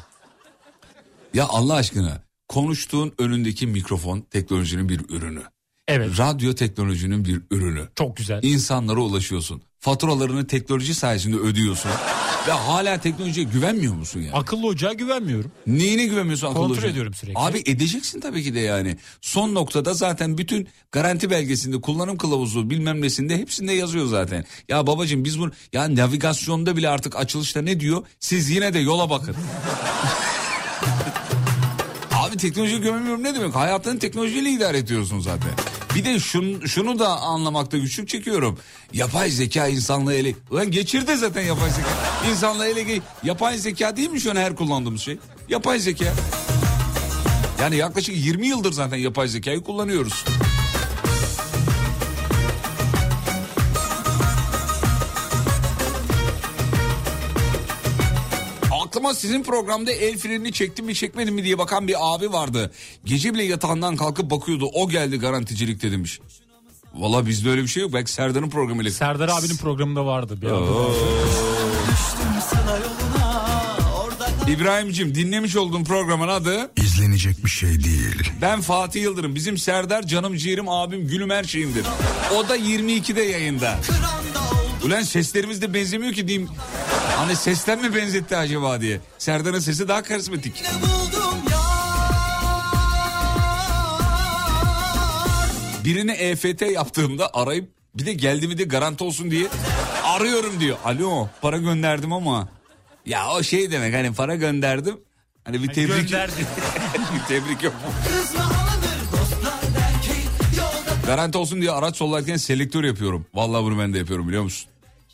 [1.33, 5.41] Ya Allah aşkına konuştuğun önündeki mikrofon teknolojinin bir ürünü.
[5.87, 6.19] Evet.
[6.19, 7.89] Radyo teknolojinin bir ürünü.
[7.95, 8.43] Çok güzel.
[8.43, 9.61] İnsanlara ulaşıyorsun.
[9.79, 11.91] Faturalarını teknoloji sayesinde ödüyorsun.
[12.47, 14.33] Ve hala teknolojiye güvenmiyor musun ya?
[14.33, 15.51] Akıllı ocağa güvenmiyorum.
[15.67, 16.91] Neyine güvenmiyorsun akıllı Kontrol hocam?
[16.91, 17.39] ediyorum sürekli.
[17.39, 18.97] Abi edeceksin tabii ki de yani.
[19.21, 24.45] Son noktada zaten bütün garanti belgesinde, kullanım kılavuzu bilmem nesinde hepsinde yazıyor zaten.
[24.69, 28.03] Ya babacığım biz bunu ya navigasyonda bile artık açılışta ne diyor?
[28.19, 29.35] Siz yine de yola bakın.
[32.39, 33.55] Abi teknolojiye güvenmiyorum ne demek?
[33.55, 35.51] Hayatını teknolojiyle idare ediyorsun zaten.
[35.95, 38.57] Bir de şun, şunu da anlamakta güçlük çekiyorum.
[38.93, 40.35] Yapay zeka insanlığı ele...
[40.51, 41.87] Ulan geçirdi zaten yapay zeka.
[42.31, 43.01] İnsanlığı ele...
[43.23, 45.17] Yapay zeka değil mi şu an her kullandığımız şey?
[45.49, 46.13] Yapay zeka.
[47.61, 50.25] Yani yaklaşık 20 yıldır zaten yapay zekayı kullanıyoruz.
[58.99, 62.71] Aklıma sizin programda el frenini çektim mi çekmedim mi diye bakan bir abi vardı.
[63.05, 64.69] Gece bile yatağından kalkıp bakıyordu.
[64.73, 66.19] O geldi garanticilikte demiş.
[66.93, 67.93] Valla bizde öyle bir şey yok.
[67.93, 68.91] Belki Serdar'ın programıyla.
[68.91, 70.47] Serdar abinin programında vardı bir
[74.51, 78.31] İbrahim'cim dinlemiş olduğum programın adı İzlenecek bir şey değil.
[78.41, 79.35] Ben Fatih Yıldırım.
[79.35, 81.85] Bizim Serdar canım ciğerim abim gülüm her şeyimdir.
[82.35, 83.79] O da 22'de yayında.
[83.87, 86.49] kıranda oldu Ulan seslerimiz de benzemiyor ki diyeyim.
[87.17, 88.99] Hani sesten mi benzetti acaba diye.
[89.17, 90.63] Serdar'ın sesi daha karizmatik.
[95.85, 99.47] Birine EFT yaptığımda arayıp bir de geldi mi de garanti olsun diye
[100.03, 100.77] arıyorum diyor.
[100.85, 102.47] Alo para gönderdim ama.
[103.05, 104.99] Ya o şey demek hani para gönderdim.
[105.43, 106.11] Hani bir tebrik
[107.15, 107.73] bir tebrik yok.
[108.07, 108.48] Kızma
[111.09, 113.25] Garanti olsun diye araç sollarken selektör yapıyorum.
[113.33, 114.69] Vallahi bunu ben de yapıyorum biliyor musun?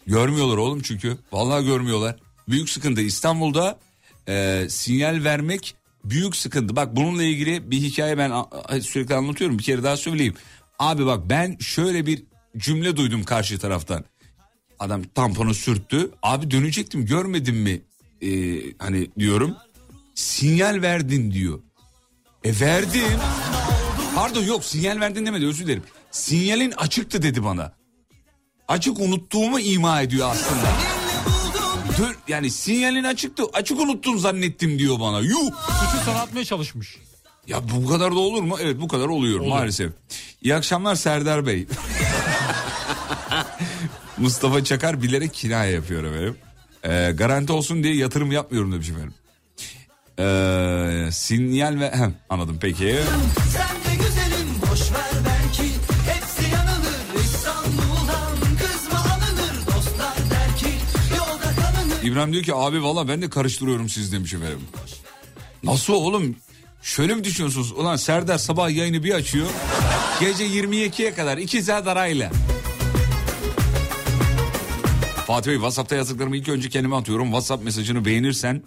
[0.08, 1.18] Görmüyorlar oğlum çünkü.
[1.32, 2.16] Vallahi görmüyorlar.
[2.50, 3.80] Büyük sıkıntı İstanbul'da
[4.28, 6.76] e, sinyal vermek büyük sıkıntı.
[6.76, 8.32] Bak bununla ilgili bir hikaye ben
[8.80, 9.60] sürekli anlatıyorum.
[9.60, 10.34] Bir kere daha söyleyeyim.
[10.80, 12.24] Abi bak ben şöyle bir
[12.58, 14.06] cümle duydum karşı taraftan.
[14.80, 16.12] Adam tamponu sürttü.
[16.24, 17.82] Abi dönecektim görmedin mi?
[18.22, 19.56] E, hani diyorum.
[20.16, 21.60] Sinyal verdin diyor.
[22.44, 23.20] E verdim.
[24.16, 25.84] Pardon yok sinyal verdin demedi özür dilerim.
[26.12, 27.72] Sinyalin açıktı dedi bana.
[28.68, 30.68] Açık unuttuğumu ima ediyor aslında.
[31.98, 33.44] Dur, yani sinyalin açıktı.
[33.54, 35.20] Açık unuttun zannettim diyor bana.
[35.20, 35.52] Yuh.
[35.68, 36.98] Suçu sana atmaya çalışmış.
[37.48, 38.58] Ya bu kadar da olur mu?
[38.62, 39.92] Evet bu kadar oluyor maalesef.
[40.42, 41.68] İyi akşamlar Serdar Bey.
[44.18, 46.38] Mustafa Çakar bilerek kinaye yapıyor efendim.
[46.84, 49.14] Ee, garanti olsun diye yatırım yapmıyorum demiş efendim.
[50.20, 51.92] Ee, sinyal ve...
[51.92, 52.96] Hem, anladım peki.
[62.06, 64.60] İbrahim diyor ki abi valla ben de karıştırıyorum siz demiş efendim.
[65.64, 66.36] Nasıl oğlum?
[66.82, 67.72] Şöyle mi düşünüyorsunuz?
[67.72, 69.48] Ulan Serdar sabah yayını bir açıyor.
[70.20, 72.32] Gece 22'ye kadar 2 saat arayla.
[75.28, 77.26] Fatih Bey WhatsApp'ta yazdıklarımı ilk önce kendime atıyorum.
[77.26, 78.64] WhatsApp mesajını beğenirsen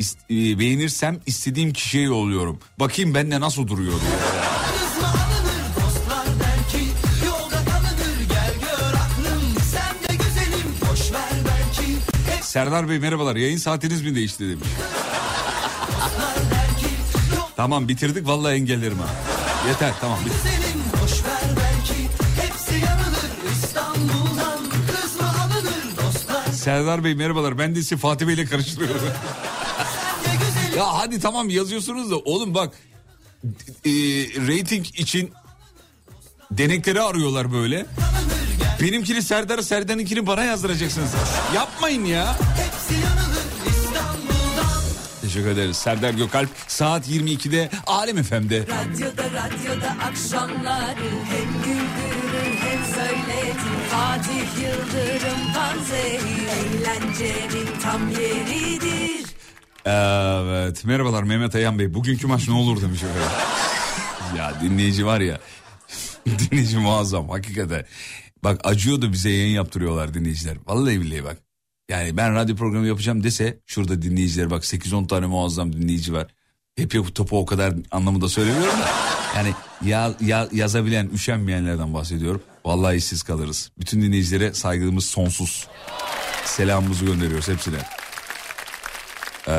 [0.00, 0.16] is-
[0.54, 2.58] e, beğenirsem istediğim kişiye yolluyorum.
[2.80, 4.10] Bakayım bende nasıl duruyor diye.
[12.58, 14.68] Serdar Bey merhabalar yayın saatiniz mi değişti demiş.
[17.56, 19.06] Tamam bitirdik vallahi engellerim ha.
[19.68, 20.32] Yeter tamam bitir.
[20.36, 22.08] güzelim boş ver belki
[22.42, 29.00] hepsi yanılır İstanbul'dan kızma alınır dostlar Serdar Bey merhabalar ben de sizi Fatih Bey'le karıştırıyorum.
[29.04, 32.74] sen de güzelim Ya hadi tamam yazıyorsunuz da oğlum bak
[33.84, 33.90] e,
[34.48, 35.32] rating için
[36.50, 37.86] denekleri arıyorlar böyle.
[38.82, 41.10] Benimkini Serdar'a Serdar'ınkini bana yazdıracaksınız.
[41.54, 42.36] Yapmayın ya.
[45.22, 45.76] Teşekkür ederiz.
[45.76, 48.60] Serdar Gökalp saat 22'de Alem FM'de.
[48.60, 59.26] Radyoda radyoda akşamları hem güldürür hem söyletir Fatih Yıldırım Panzehir eğlencenin tam yeridir
[59.84, 61.94] Evet merhabalar Mehmet Ayan Bey.
[61.94, 63.30] Bugünkü maç ne olur demiş efendim.
[64.38, 65.38] ya dinleyici var ya.
[66.26, 67.84] dinleyici muazzam hakikaten.
[68.44, 70.56] Bak acıyor da bize yayın yaptırıyorlar dinleyiciler.
[70.66, 71.38] Vallahi billahi bak.
[71.88, 76.26] Yani ben radyo programı yapacağım dese şurada dinleyiciler bak 8-10 tane muazzam dinleyici var.
[76.76, 78.88] Hep yapıp topu o kadar anlamında söylemiyorum da.
[79.36, 82.42] Yani ya, ya, yazabilen, üşenmeyenlerden bahsediyorum.
[82.64, 83.70] Vallahi işsiz kalırız.
[83.78, 85.68] Bütün dinleyicilere saygımız sonsuz.
[86.44, 87.76] Selamımızı gönderiyoruz hepsine.
[89.48, 89.52] Ee,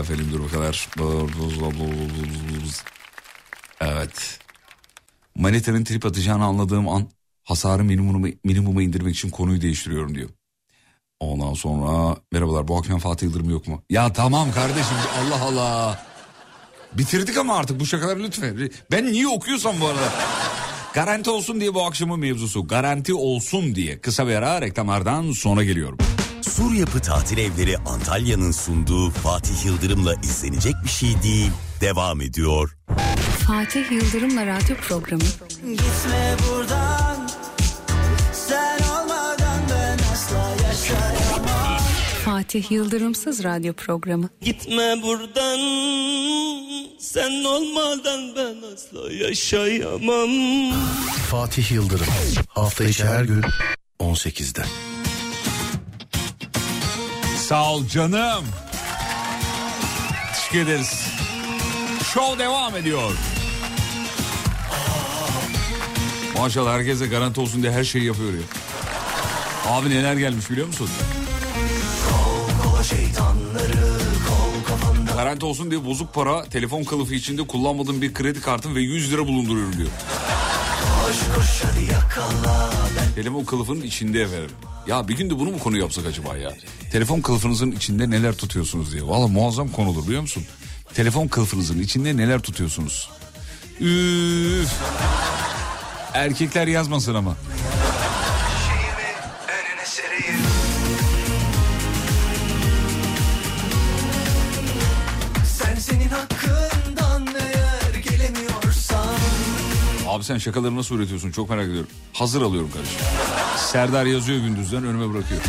[0.00, 0.88] efendim dur kadar.
[3.80, 4.38] Evet.
[5.34, 7.08] Manitanın trip atacağını anladığım an
[7.44, 10.30] hasarı minimuma, minimuma indirmek için konuyu değiştiriyorum diyor.
[11.20, 13.82] Ondan sonra merhabalar bu akşam Fatih Yıldırım yok mu?
[13.90, 16.06] Ya tamam kardeşim Allah Allah.
[16.92, 18.70] Bitirdik ama artık bu şakaları lütfen.
[18.92, 20.12] Ben niye okuyorsam bu arada.
[20.94, 22.66] Garanti olsun diye bu akşamın mevzusu.
[22.66, 25.98] Garanti olsun diye kısa bir ara reklamlardan sonra geliyorum.
[26.42, 31.50] Sur Yapı Tatil Evleri Antalya'nın sunduğu Fatih Yıldırım'la izlenecek bir şey değil.
[31.80, 32.76] Devam ediyor.
[33.46, 35.22] Fatih Yıldırım'la radyo programı.
[35.62, 37.13] Gitme buradan
[42.44, 44.28] Fatih Yıldırımsız radyo programı.
[44.40, 45.58] Gitme buradan
[46.98, 50.30] Sen olmadan ben asla yaşayamam
[51.30, 52.06] Fatih Yıldırım.
[52.48, 53.44] Hafta içi her gün
[54.00, 54.62] 18'de.
[57.36, 58.44] Sağ ol canım.
[60.34, 61.06] Teşekkür ederiz.
[62.14, 63.12] Show devam ediyor.
[66.38, 68.40] Maşallah herkese garanti olsun diye her şeyi yapıyor ya.
[69.66, 70.88] Abi neler gelmiş biliyor musun?
[75.16, 79.26] Garanti olsun diye bozuk para telefon kılıfı içinde kullanmadığım bir kredi kartım ve 100 lira
[79.26, 79.88] bulunduruyorum diyor.
[81.06, 82.70] Koş koş yakala
[83.14, 84.50] Telefon kılıfının içinde efendim.
[84.86, 86.52] Ya bir gün de bunu mu konu yapsak acaba ya?
[86.92, 89.02] Telefon kılıfınızın içinde neler tutuyorsunuz diye.
[89.06, 90.44] Valla muazzam konu olur biliyor musun?
[90.94, 93.10] Telefon kılıfınızın içinde neler tutuyorsunuz?
[93.80, 94.72] Üf.
[96.14, 97.36] Erkekler yazmasın ama.
[98.66, 99.10] Şeyimi
[99.48, 100.53] önüne sereyim
[110.14, 111.88] Abi sen şakaları nasıl üretiyorsun çok merak ediyorum.
[112.12, 113.00] Hazır alıyorum kardeşim.
[113.56, 115.40] Serdar yazıyor gündüzden önüme bırakıyor.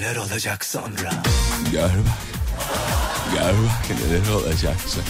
[0.00, 1.10] Neler olacak sonra
[1.72, 2.18] Gör bak.
[3.32, 5.00] Gör bak neler olacaksa.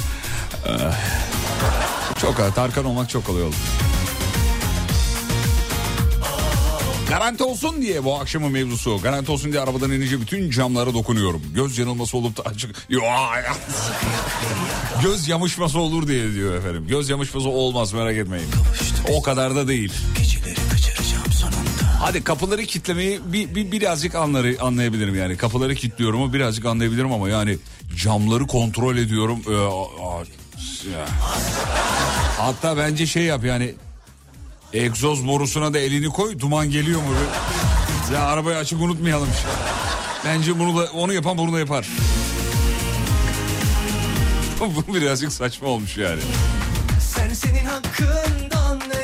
[0.69, 0.95] Ah.
[2.21, 2.55] Çok.
[2.55, 3.55] Tarkan olmak çok kolay oldu.
[7.09, 8.99] Garanti olsun diye bu akşamın mevzusu.
[9.03, 11.43] Garanti olsun diye arabadan inince bütün camlara dokunuyorum.
[11.55, 12.87] Göz yanılması olup da açık.
[15.03, 16.87] Göz yamışması olur diye diyor efendim.
[16.89, 18.49] Göz yamışması olmaz merak etmeyin.
[19.09, 19.93] O kadar da değil.
[20.19, 20.70] Geceleri
[22.01, 25.37] Hadi kapıları kitlemeyi bir, bir birazcık anları, anlayabilirim yani.
[25.37, 27.59] Kapıları kilitliyorum o birazcık anlayabilirim ama yani
[27.97, 29.43] camları kontrol ediyorum.
[29.51, 29.53] Ee.
[32.39, 33.75] Hatta bence şey yap yani
[34.73, 37.09] egzoz borusuna da elini koy duman geliyor mu?
[38.15, 39.29] Ya arabayı açık unutmayalım.
[40.25, 41.87] Bence bunu da onu yapan bunu da yapar.
[44.89, 46.21] Bu birazcık saçma olmuş yani.
[47.01, 49.00] Sen senin hakkından eğer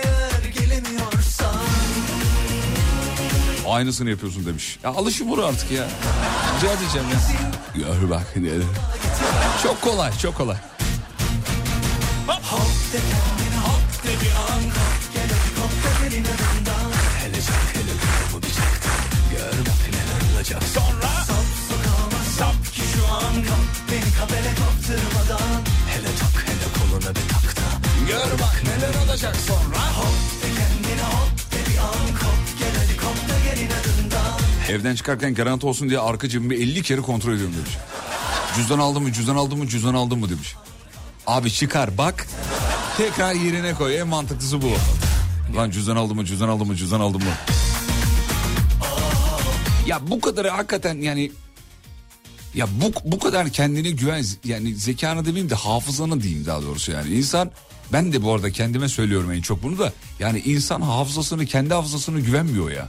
[3.69, 4.79] Aynısını yapıyorsun demiş.
[4.85, 5.85] Ya alışın bunu artık ya.
[6.57, 7.19] Rica edeceğim ya.
[7.75, 8.63] Gör bak neler.
[9.63, 10.57] Çok kolay çok kolay.
[12.51, 14.63] Hop de kendine hop de bir an
[15.15, 18.75] gel hadi kop da gelin önünden Hele çak hele durumu bir çak
[19.31, 25.61] Gör bak neler olacak sonra Sap sokağıma sap ki şu an Kap beni kabele kaptırmadan
[25.91, 27.69] Hele tak hele koluna bir tak da
[28.09, 30.16] Gör bak neler olacak sonra Hop
[34.69, 37.77] Evden çıkarken garanti olsun diye arka cebimi 50 kere kontrol ediyorum demiş.
[38.57, 40.55] Cüzdan aldın mı cüzdan aldın mı cüzdan aldın mı demiş.
[41.27, 42.27] Abi çıkar bak
[42.97, 44.71] tekrar yerine koy en mantıklısı bu.
[45.57, 47.31] Lan cüzdan aldın mı cüzdan aldın mı cüzdan aldın mı?
[49.87, 51.33] Ya bu kadar hakikaten yani
[52.55, 57.15] ya bu bu kadar kendine güven yani zekanı demeyeyim de hafızanı diyeyim daha doğrusu yani
[57.15, 57.51] insan
[57.93, 62.21] ben de bu arada kendime söylüyorum en çok bunu da yani insan hafızasını kendi hafızasını
[62.21, 62.89] güvenmiyor ya.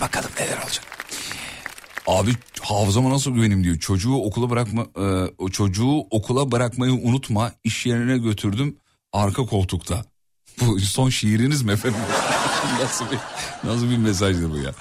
[0.00, 0.84] bakalım neler olacak.
[2.06, 3.78] Abi hafızama nasıl güvenim diyor.
[3.78, 4.86] Çocuğu okula bırakma
[5.48, 7.52] e, çocuğu okula bırakmayı unutma.
[7.64, 8.76] İş yerine götürdüm
[9.12, 10.04] arka koltukta.
[10.60, 12.00] Bu son şiiriniz mi efendim?
[12.82, 13.18] nasıl bir
[13.64, 14.72] nasıl bir mesajdır bu ya?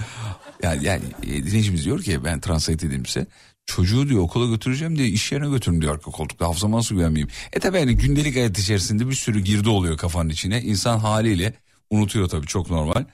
[0.64, 3.28] Yani yani e, dinleyicimiz diyor ki ben translate edeyim size.
[3.66, 6.48] Çocuğu diyor okula götüreceğim diye iş yerine götürün diyor arka koltukta.
[6.48, 7.30] Hafızama nasıl güvenmeyeyim?
[7.54, 10.62] E tabi yani gündelik hayat içerisinde bir sürü girdi oluyor kafanın içine.
[10.62, 11.54] İnsan haliyle
[11.90, 13.06] unutuyor tabii çok normal.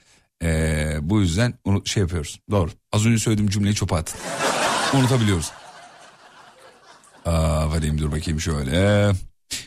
[0.45, 2.39] Ee, bu yüzden onu şey yapıyoruz.
[2.51, 2.69] Doğru.
[2.91, 4.19] Az önce söylediğim cümleyi çöpe attın.
[4.93, 5.51] Unutabiliyoruz.
[7.26, 9.11] Aa, vereyim dur bakayım şöyle.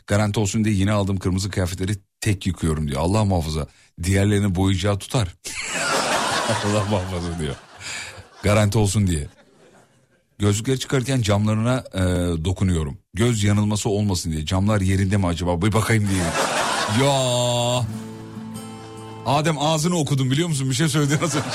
[0.07, 3.01] Garanti olsun diye yeni aldığım kırmızı kıyafetleri tek yıkıyorum diyor.
[3.01, 3.67] Allah muhafaza.
[4.03, 5.29] Diğerlerini boyayacağı tutar.
[6.67, 7.55] Allah muhafaza diyor.
[8.43, 9.27] Garanti olsun diye.
[10.39, 12.01] Gözlükleri çıkarırken camlarına e,
[12.45, 12.99] dokunuyorum.
[13.15, 14.47] Göz yanılması olmasın diye.
[14.47, 15.63] Camlar yerinde mi acaba?
[15.63, 16.23] Bir bakayım diye.
[17.07, 18.08] Ya.
[19.29, 20.71] Adem ağzını okudum biliyor musun?
[20.71, 21.47] Bir şey söyledin az önce.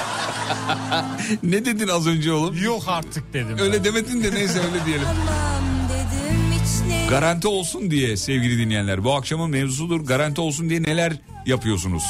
[1.43, 2.63] ne dedin az önce oğlum?
[2.63, 3.57] Yok artık dedim.
[3.59, 5.05] Öyle demedin de neyse öyle diyelim.
[5.05, 9.03] Tamam dedim hiç ne Garanti olsun diye sevgili dinleyenler.
[9.03, 10.01] Bu akşamın mevzusudur.
[10.01, 11.13] Garanti olsun diye neler
[11.45, 12.03] yapıyorsunuz?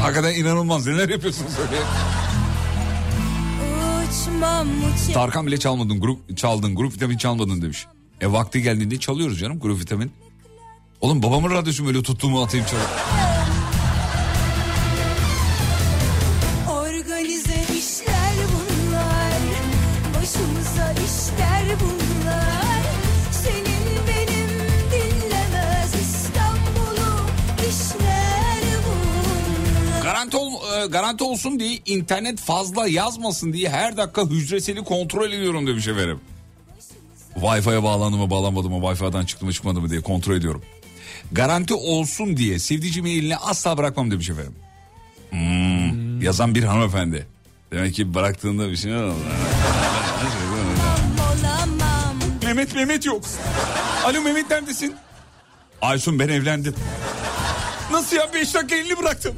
[0.00, 1.82] Hakikaten inanılmaz neler yapıyorsunuz öyle.
[5.14, 7.86] Tarkan bile çalmadın grup çaldın grup vitamin çalmadın demiş.
[8.20, 10.12] E vakti geldiğinde çalıyoruz canım grup vitamin.
[11.00, 13.25] Oğlum babamın radyosu böyle tuttuğumu atayım çalıp.
[30.86, 35.88] Garanti, ol, garanti olsun diye internet fazla yazmasın diye her dakika hücreseli kontrol ediyorum demiş
[35.88, 36.20] efendim.
[37.34, 40.62] Wi-Fi'ye bağlandı mı bağlanmadı mı Wi-Fi'den çıktı mı çıkmadı mı diye kontrol ediyorum.
[41.32, 44.54] Garanti olsun diye sevdiceğimin eline asla bırakmam demiş efendim.
[45.30, 47.26] Hmm, Yazan bir hanımefendi.
[47.72, 48.94] Demek ki bıraktığında bir şey.
[48.94, 49.16] Olamam
[52.44, 53.24] Mehmet Mehmet yok.
[54.04, 54.94] Alo Mehmet neredesin?
[55.82, 56.74] Aysun ben evlendim.
[57.92, 59.34] Nasıl ya 5 dakika elini bıraktım.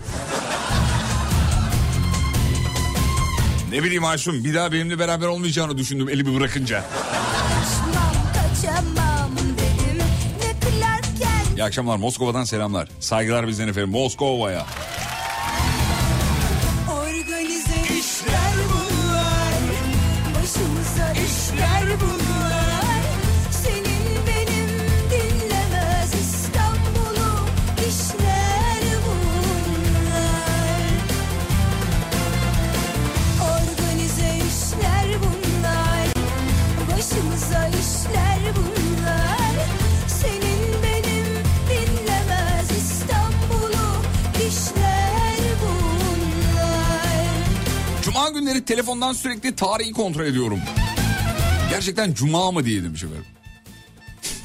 [3.71, 6.85] Ne bileyim Aysun bir daha benimle beraber olmayacağını düşündüm elimi bırakınca.
[11.57, 12.89] İyi akşamlar Moskova'dan selamlar.
[13.01, 14.67] Saygılar bizden efendim Moskova'ya.
[48.35, 50.61] Günleri telefondan sürekli tarihi kontrol ediyorum.
[51.71, 53.25] Gerçekten cuma mı diye demiş efendim.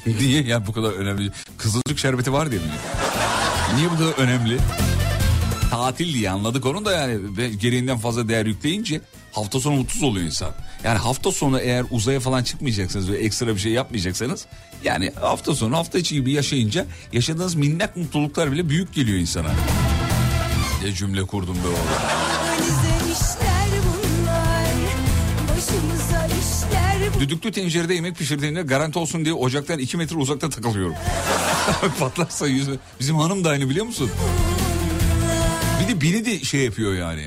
[0.19, 1.31] Niye ya bu kadar önemli?
[1.57, 2.67] Kızılcık şerbeti var diye mi?
[3.75, 4.57] Niye bu kadar önemli?
[5.71, 7.19] Tatil diye anladık onu da yani
[7.57, 10.51] gereğinden fazla değer yükleyince hafta sonu mutsuz oluyor insan.
[10.83, 14.45] Yani hafta sonu eğer uzaya falan çıkmayacaksanız ve ekstra bir şey yapmayacaksanız
[14.83, 19.51] yani hafta sonu hafta içi gibi yaşayınca yaşadığınız minnak mutluluklar bile büyük geliyor insana.
[20.83, 22.92] Ne cümle kurdum be oğlum.
[27.23, 30.95] Düdüklü tencerede yemek pişirdiğimde garanti olsun diye ocaktan 2 metre uzakta takılıyorum.
[31.99, 32.79] Patlarsa yüzü.
[32.99, 34.11] Bizim hanım da aynı biliyor musun?
[35.81, 37.25] Bir de beni de şey yapıyor yani.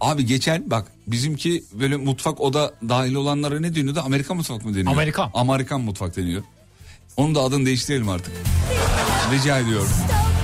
[0.00, 4.00] Abi geçen bak bizimki böyle mutfak oda dahil olanlara ne deniyordu?
[4.04, 4.92] Amerikan mutfak mı deniyor?
[4.92, 5.30] Amerikan.
[5.34, 6.42] Amerikan mutfak deniyor.
[7.16, 8.32] Onun da adını değiştirelim artık.
[9.32, 9.88] Rica ediyorum.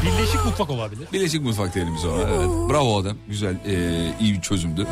[0.06, 1.08] Birleşik mutfak olabilir.
[1.12, 2.22] Birleşik mutfak diyelim biz ona.
[2.22, 2.48] Evet.
[2.70, 3.16] Bravo adam.
[3.28, 4.86] Güzel, e, iyi bir çözümdü.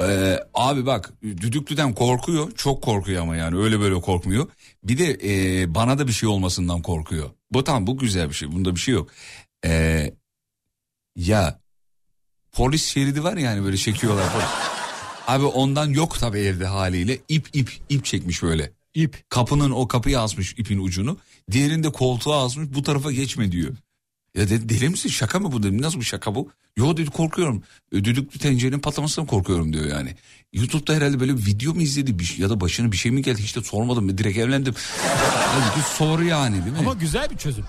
[0.00, 2.52] E, abi bak düdüklüden korkuyor.
[2.56, 4.48] Çok korkuyor ama yani öyle böyle korkmuyor.
[4.84, 7.30] Bir de e, bana da bir şey olmasından korkuyor.
[7.50, 8.52] Bu tamam bu güzel bir şey.
[8.52, 9.08] Bunda bir şey yok.
[9.64, 10.04] E,
[11.16, 11.60] ya
[12.52, 14.32] polis şeridi var yani böyle çekiyorlar.
[14.32, 14.46] Polis.
[15.26, 17.18] Abi ondan yok tabii evde haliyle.
[17.28, 18.72] İp ip ip çekmiş böyle.
[18.94, 19.24] İp.
[19.28, 21.18] Kapının o kapıya asmış ipin ucunu.
[21.50, 23.76] Diğerinde koltuğa asmış bu tarafa geçme diyor.
[24.34, 26.50] Ya dedi deli misin şaka mı bu dedim nasıl bir şaka bu?
[26.76, 27.62] Yo dedi korkuyorum.
[27.92, 30.14] Düdüklü tencerenin patlamasından korkuyorum diyor yani.
[30.52, 33.22] YouTube'da herhalde böyle bir video mu izledi bir, şey- ya da başına bir şey mi
[33.22, 34.74] geldi hiç de sormadım direkt evlendim.
[35.34, 36.78] Halbuki sor yani değil mi?
[36.78, 37.64] Ama güzel bir çözüm.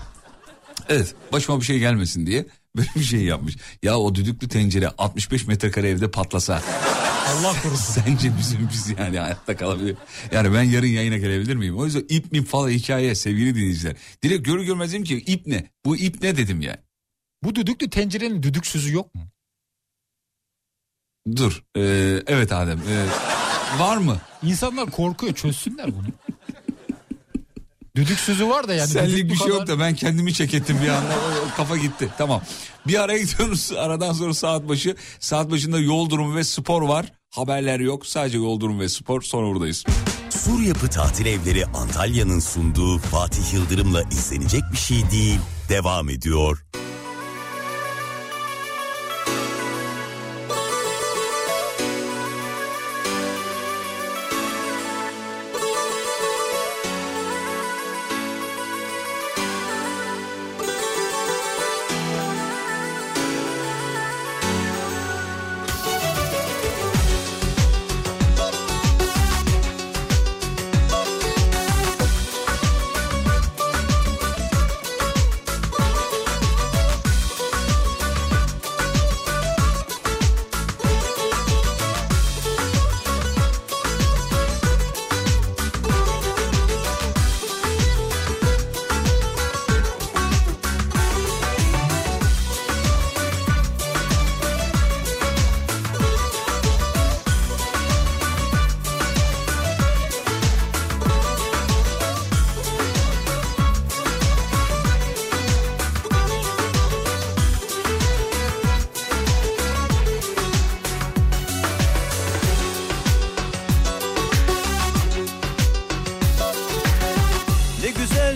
[0.88, 2.46] Evet başıma bir şey gelmesin diye
[2.76, 3.56] böyle bir şey yapmış.
[3.82, 6.62] Ya o düdüklü tencere 65 metrekare evde patlasa
[7.28, 8.02] Allah korusun.
[8.04, 9.96] sence bizim biz yani hayatta kalabilir.
[10.32, 11.78] Yani ben yarın yayına gelebilir miyim?
[11.78, 13.96] O yüzden ip mi falan hikaye sevgili dinleyiciler.
[14.22, 15.70] Direkt görür görmez dedim ki ip ne?
[15.84, 16.78] Bu ip ne dedim yani.
[17.44, 19.28] Bu düdüklü tencerenin düdüksüzü yok mu?
[21.36, 21.64] Dur.
[21.76, 22.78] Ee, evet Adem.
[22.88, 23.06] ee,
[23.78, 24.20] var mı?
[24.42, 26.06] İnsanlar korkuyor çözsünler bunu.
[27.96, 28.88] Düdüksüzü var da yani.
[28.88, 31.14] Senlik bir şey kadar- yok da ben kendimi çek ettim bir anda.
[31.52, 32.08] O Kafa gitti.
[32.18, 32.42] Tamam.
[32.86, 33.72] Bir araya gidiyoruz.
[33.78, 34.96] Aradan sonra saat başı.
[35.20, 37.06] Saat başında yol durumu ve spor var.
[37.30, 38.06] Haberler yok.
[38.06, 39.22] Sadece yol durumu ve spor.
[39.22, 39.84] Sonra buradayız.
[40.30, 45.38] Sur Yapı Tatil Evleri Antalya'nın sunduğu Fatih Yıldırım'la izlenecek bir şey değil.
[45.68, 46.64] Devam ediyor.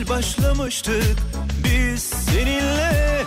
[0.08, 1.16] Başlamıştık.
[1.64, 3.24] Biz seninle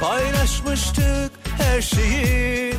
[0.00, 2.74] Paylaşmıştık her şeyi.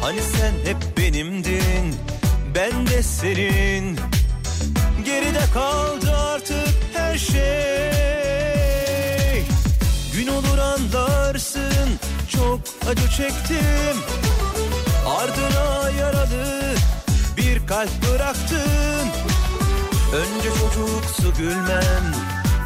[0.00, 1.94] Hani sen hep benimdin
[2.54, 3.98] ben de senin.
[5.04, 7.42] Geride kaldı artık her şey.
[10.12, 11.88] Gün olur anlarsın
[12.28, 13.96] çok acı çektim.
[15.06, 16.74] Ardına yaralı
[17.36, 19.23] bir kalp bıraktın
[20.14, 22.14] Önce çocuksu gülmem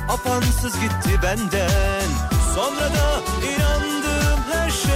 [0.08, 2.08] Apansız gitti benden.
[2.54, 4.88] Sonra da inandım her şey.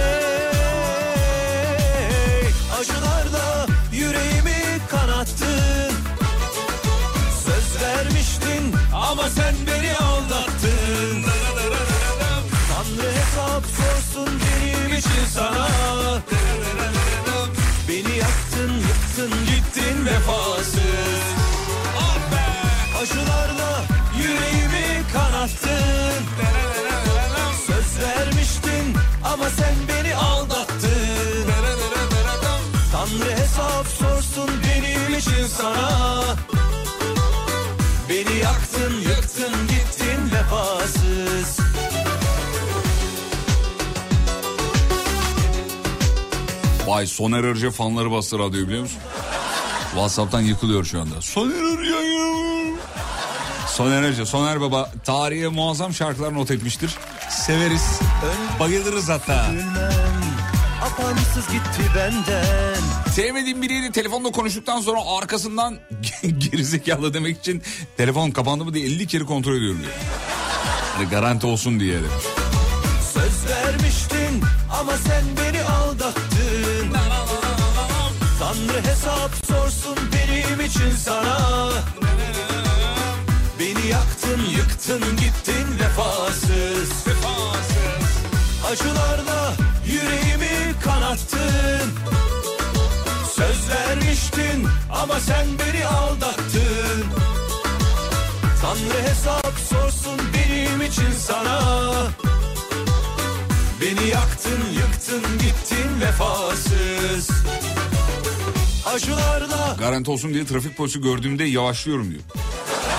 [2.79, 5.93] Acılarla yüreğimi kanattın
[7.45, 11.23] Söz vermiştin ama sen beni aldattın.
[12.69, 15.67] Tanrı hesap sorsun benim için sana.
[17.89, 21.42] Beni yaktın yıktın gittin vefasız
[27.67, 28.95] Söz vermiştin
[29.33, 31.47] ama sen beni aldattın
[32.91, 36.23] Tanrı hesap sorsun benim için sana
[38.09, 41.59] Beni yaktın yıktın gittin vefasız
[46.87, 48.99] Vay Soner Arıca fanları bastı radyoyu biliyor musun?
[49.91, 51.21] Whatsapp'tan yıkılıyor şu anda.
[51.21, 52.32] Soner Arıca'yı.
[53.73, 56.97] Soner Arıca, Soner Baba tarihe muazzam şarkılar not etmiştir.
[57.29, 57.99] Severiz.
[58.59, 59.51] Bayılırız hatta.
[63.11, 65.77] Sevmediğim biriyle telefonla konuştuktan sonra arkasından
[66.21, 67.61] gerizekalı demek için
[67.97, 69.93] telefon kapandı mı diye 50 kere kontrol ediyorum diyor.
[70.97, 71.99] Hani garanti olsun diye.
[73.13, 74.43] Söz vermiştin
[74.79, 76.93] ama sen beni aldattın
[78.39, 81.37] Tanrı hesap sorsun benim için sana
[83.93, 86.89] yaktın yıktın gittin vefasız.
[88.71, 89.53] Acılarla
[89.87, 91.89] yüreğimi kanattın.
[93.35, 94.67] Söz vermiştin
[95.01, 97.05] ama sen beni aldattın.
[98.61, 101.61] Tanrı hesap sorsun benim için sana.
[103.81, 107.29] Beni yaktın yıktın gittin vefasız.
[108.95, 112.21] Acılarla Garanti olsun diye trafik polisi gördüğümde yavaşlıyorum diyor.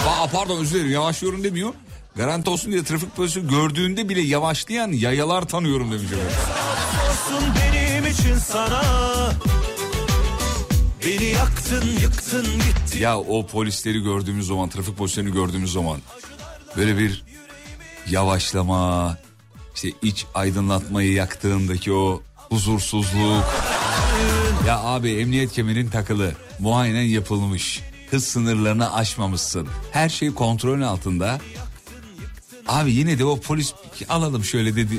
[0.09, 1.73] Aa, pardon özür dilerim yavaşlıyorum demiyor.
[2.17, 6.09] Garanti olsun diye trafik polisi gördüğünde bile yavaşlayan yayalar tanıyorum demiş.
[6.09, 8.83] sorsun benim için sana
[11.07, 16.01] Beni yaktın yıktın gittin Ya o polisleri gördüğümüz zaman, trafik polislerini gördüğümüz zaman
[16.77, 17.25] böyle bir
[18.11, 19.17] yavaşlama,
[19.75, 23.45] işte iç aydınlatmayı yaktığındaki o huzursuzluk.
[24.67, 27.81] Ya abi emniyet kemerin takılı, muayenen yapılmış,
[28.15, 29.69] hız sınırlarını aşmamışsın.
[29.93, 31.41] Her şey kontrolün altında.
[32.69, 33.75] Abi yine de o polis
[34.09, 34.99] alalım şöyle dedi.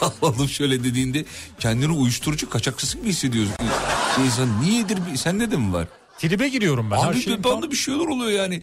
[0.22, 1.24] alalım şöyle dediğinde
[1.58, 3.54] kendini uyuşturucu kaçakçısı gibi hissediyorsun.
[4.24, 4.98] İnsan niyedir?
[5.16, 5.88] Sen de mi var?
[6.18, 6.96] Tribe giriyorum ben.
[6.96, 8.62] Abi şeyim bana bir şeyler oluyor yani.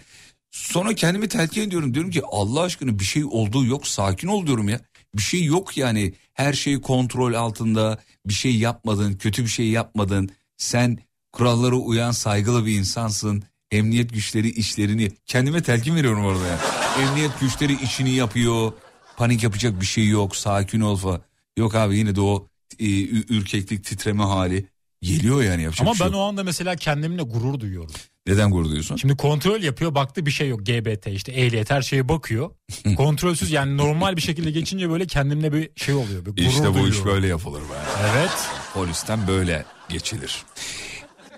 [0.51, 1.93] Sonra kendimi telkin ediyorum.
[1.93, 3.88] Diyorum ki Allah aşkına bir şey olduğu yok.
[3.88, 4.80] Sakin ol diyorum ya.
[5.16, 6.14] Bir şey yok yani.
[6.34, 7.99] Her şey kontrol altında.
[8.26, 9.14] Bir şey yapmadın.
[9.14, 10.30] Kötü bir şey yapmadın.
[10.57, 10.99] Sen
[11.32, 13.43] kurallara uyan saygılı bir insansın.
[13.71, 16.59] Emniyet güçleri işlerini kendime telkin veriyorum orada ya.
[17.01, 18.71] Emniyet güçleri işini yapıyor.
[19.17, 20.36] Panik yapacak bir şey yok.
[20.36, 21.21] Sakin ol falan.
[21.57, 22.47] Yok abi yine de o
[22.80, 24.65] e, ürkeklik titreme hali
[25.01, 26.19] geliyor yani yapacak Ama şey ben yok.
[26.21, 27.91] o anda mesela kendimle gurur duyuyorum.
[28.27, 28.95] Neden gurur duyuyorsun?
[28.95, 32.51] Şimdi kontrol yapıyor baktı bir şey yok GBT işte ehliyet her şeye bakıyor.
[32.97, 36.25] Kontrolsüz yani normal bir şekilde geçince böyle kendimle bir şey oluyor.
[36.25, 37.05] Bir gurur İşte bu iş duyuyorum.
[37.05, 37.73] böyle yapılır be.
[38.11, 38.32] Evet.
[38.73, 40.43] Polisten böyle geçilir.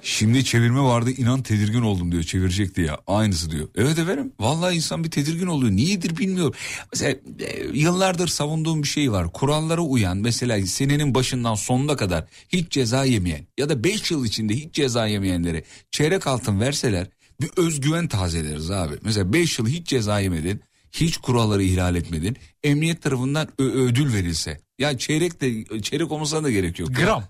[0.04, 3.68] Şimdi çevirme vardı inan tedirgin oldum diyor çevirecekti ya aynısı diyor.
[3.76, 6.54] Evet efendim vallahi insan bir tedirgin oluyor niyedir bilmiyorum.
[6.94, 12.72] Mesela e, yıllardır savunduğum bir şey var kurallara uyan mesela senenin başından sonuna kadar hiç
[12.72, 17.08] ceza yemeyen ya da 5 yıl içinde hiç ceza yemeyenlere çeyrek altın verseler
[17.42, 18.96] bir özgüven tazeleriz abi.
[19.02, 24.62] Mesela 5 yıl hiç ceza yemedin hiç kuralları ihlal etmedin emniyet tarafından ödül verilse.
[24.80, 26.90] Ya çeyrek de çeyrek olmasına da gerek yok.
[26.96, 27.24] Gram.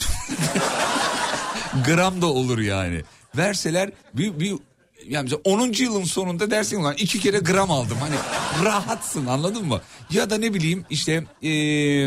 [1.86, 3.02] gram da olur yani.
[3.36, 4.54] Verseler bir, bir
[5.08, 5.72] yani mesela 10.
[5.72, 7.96] yılın sonunda dersin lan iki kere gram aldım.
[8.00, 8.14] Hani
[8.64, 9.80] rahatsın anladın mı?
[10.10, 12.04] Ya da ne bileyim işte eee,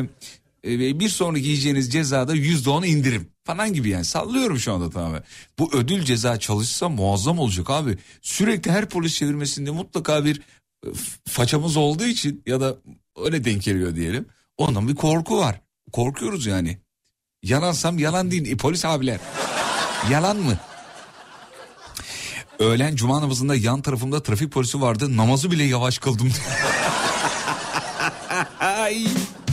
[0.66, 5.24] e, bir sonraki yiyeceğiniz cezada yüzde on indirim falan gibi yani sallıyorum şu anda tamamen.
[5.60, 7.98] Bu ödül ceza çalışsa muazzam olacak abi.
[8.22, 10.42] Sürekli her polis çevirmesinde mutlaka bir
[10.86, 10.90] e,
[11.28, 12.78] façamız olduğu için ya da
[13.26, 14.26] öyle denk geliyor diyelim.
[14.58, 15.62] Ondan bir korku var.
[15.92, 16.78] Korkuyoruz yani.
[17.50, 18.52] Yalansam yalan değil.
[18.52, 19.20] E, polis abiler.
[20.12, 20.58] Yalan mı?
[22.60, 25.18] Öğlen cuma namazında yan tarafımda trafik polisi vardı.
[25.18, 26.32] Namazı bile yavaş kıldım.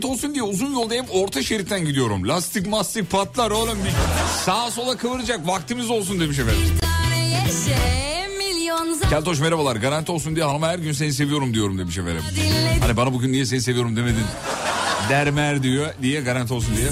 [0.00, 2.28] Garanti olsun diye uzun yolda hep orta şeritten gidiyorum.
[2.28, 3.78] Lastik mastik patlar oğlum.
[4.44, 6.78] Sağa sola kıvıracak vaktimiz olsun demiş efendim.
[9.10, 9.76] Keltoş merhabalar.
[9.76, 12.22] Garanti olsun diye hanıma her gün seni seviyorum diyorum demiş efendim.
[12.80, 14.24] Hani bana bugün niye seni seviyorum demedin.
[15.08, 15.94] Dermer diyor.
[16.00, 16.88] Niye garanti olsun diye.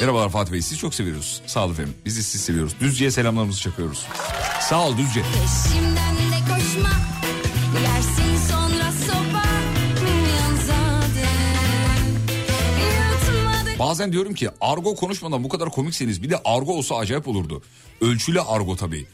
[0.00, 0.62] Merhabalar Fatih Bey.
[0.62, 1.42] Sizi çok seviyoruz.
[1.46, 1.94] Sağ olun efendim.
[2.04, 2.72] Biz de sizi seviyoruz.
[2.80, 4.06] Düzce'ye selamlarımızı çakıyoruz.
[4.60, 5.22] Sağ ol Düzce.
[5.22, 6.90] Peşimden de koşma
[7.82, 8.25] Yersin
[13.78, 17.62] Bazen diyorum ki argo konuşmadan bu kadar komikseniz bir de argo olsa acayip olurdu.
[18.00, 19.06] Ölçülü argo tabii.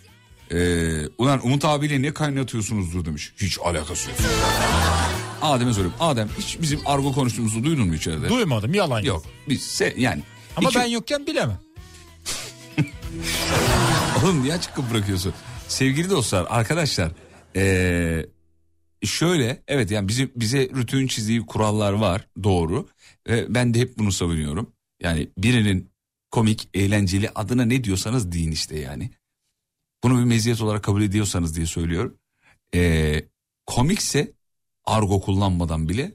[0.52, 3.32] Ee, ulan Umut abiyle ne kaynatıyorsunuzdur demiş.
[3.36, 4.18] Hiç alakası yok.
[5.42, 5.96] Adem'e soruyorum.
[6.00, 8.28] Adem hiç bizim argo konuştuğumuzu duydun mu içeride?
[8.28, 9.24] Duymadım yalan yok.
[9.48, 10.22] Biz se- yani.
[10.56, 11.58] Ama İki- ben yokken bilemem.
[14.24, 15.34] Oğlum niye açık bırakıyorsun?
[15.68, 17.12] Sevgili dostlar, arkadaşlar.
[17.56, 18.26] ee,
[19.04, 22.88] şöyle evet yani bizim bize rutin çizdiği kurallar var doğru.
[23.28, 24.72] Ee, ben de hep bunu savunuyorum.
[25.02, 25.90] Yani birinin
[26.30, 29.10] komik, eğlenceli adına ne diyorsanız deyin işte yani.
[30.02, 32.18] Bunu bir meziyet olarak kabul ediyorsanız diye söylüyorum.
[32.74, 33.24] Ee,
[33.66, 34.32] komikse
[34.84, 36.12] argo kullanmadan bile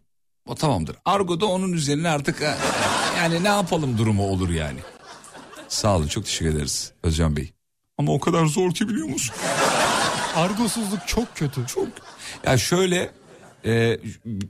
[0.48, 0.96] o tamamdır.
[1.06, 2.56] Argo da onun üzerine artık e,
[3.18, 4.80] yani ne yapalım durumu olur yani.
[5.68, 7.54] Sağ olun çok teşekkür ederiz Özcan Bey.
[7.98, 9.36] Ama o kadar zor ki biliyor musun?
[10.36, 11.68] Argosuzluk çok kötü.
[11.68, 11.88] Çok.
[12.46, 13.12] Ya şöyle
[13.68, 14.00] e,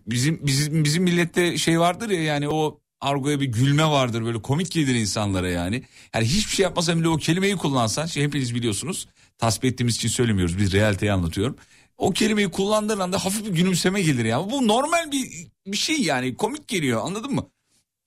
[0.07, 4.72] bizim bizim bizim millette şey vardır ya yani o argoya bir gülme vardır böyle komik
[4.72, 5.84] gelir insanlara yani.
[6.13, 9.07] Yani hiçbir şey yapmasan bile o kelimeyi kullansan şey hepiniz biliyorsunuz.
[9.38, 11.55] Tasvip ettiğimiz için söylemiyoruz biz realiteyi anlatıyorum.
[11.97, 14.49] O kelimeyi kullandığın anda hafif bir gülümseme gelir ya.
[14.51, 17.49] Bu normal bir bir şey yani komik geliyor anladın mı?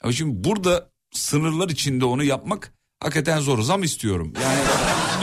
[0.02, 3.62] Ama şimdi burada sınırlar içinde onu yapmak hakikaten zor.
[3.62, 4.32] Zam istiyorum.
[4.42, 4.58] Yani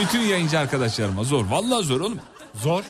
[0.00, 1.46] bütün yayıncı arkadaşlarıma zor.
[1.46, 2.18] Vallahi zor oğlum.
[2.54, 2.84] Zor.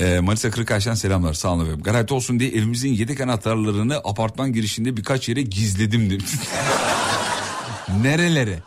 [0.00, 1.82] Ee, Manisa Kırıkayş'tan selamlar sağ olun efendim.
[1.82, 6.24] Garanti olsun diye evimizin yedek anahtarlarını apartman girişinde birkaç yere gizledim demiş.
[8.02, 8.62] Nerelere?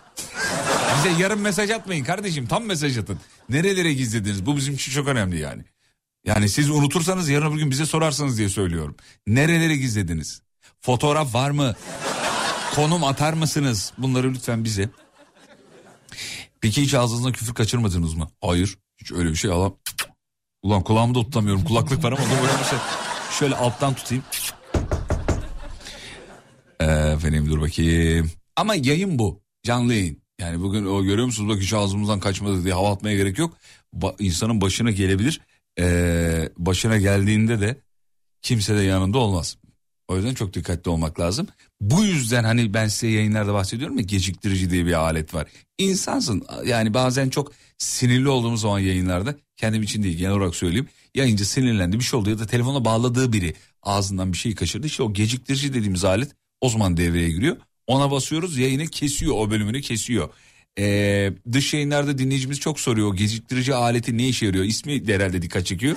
[0.97, 3.19] Bize yarım mesaj atmayın kardeşim tam mesaj atın.
[3.49, 5.63] Nerelere gizlediniz bu bizim için çok önemli yani.
[6.25, 8.95] Yani siz unutursanız yarın öbür gün bize sorarsınız diye söylüyorum.
[9.27, 10.41] Nerelere gizlediniz?
[10.81, 11.75] Fotoğraf var mı?
[12.75, 13.93] Konum atar mısınız?
[13.97, 14.89] Bunları lütfen bize.
[16.61, 18.29] Peki hiç ağzınızdan küfür kaçırmadınız mı?
[18.41, 18.77] Hayır.
[18.97, 19.75] Hiç öyle bir şey alam.
[20.63, 21.63] Ulan kulağımı da tutamıyorum.
[21.63, 22.79] Kulaklık var ama böyle şey.
[23.39, 24.23] Şöyle alttan tutayım.
[26.79, 28.31] Efendim dur bakayım.
[28.55, 29.41] Ama yayın bu.
[29.63, 30.23] Canlı yayın.
[30.39, 33.57] Yani bugün o görüyor musunuz bak hiç ağzımızdan kaçmadı diye hava atmaya gerek yok.
[33.95, 35.41] Ba- insanın başına gelebilir.
[35.79, 37.77] Ee, başına geldiğinde de
[38.41, 39.57] kimse de yanında olmaz.
[40.07, 41.47] O yüzden çok dikkatli olmak lazım.
[41.81, 45.47] Bu yüzden hani ben size yayınlarda bahsediyorum ya geciktirici diye bir alet var.
[45.77, 50.87] İnsansın yani bazen çok sinirli olduğumuz zaman yayınlarda kendim için değil genel olarak söyleyeyim.
[51.15, 54.87] Yayıncı sinirlendi bir şey oldu ya da telefona bağladığı biri ağzından bir şey kaçırdı.
[54.87, 56.31] İşte o geciktirici dediğimiz alet
[56.61, 57.57] o zaman devreye giriyor.
[57.87, 60.29] Ona basıyoruz yayını kesiyor o bölümünü kesiyor.
[60.79, 64.65] Ee, dış yayınlarda dinleyicimiz çok soruyor geciktirici aleti ne işe yarıyor?
[64.65, 65.95] İsmi de herhalde dikkat çekiyor.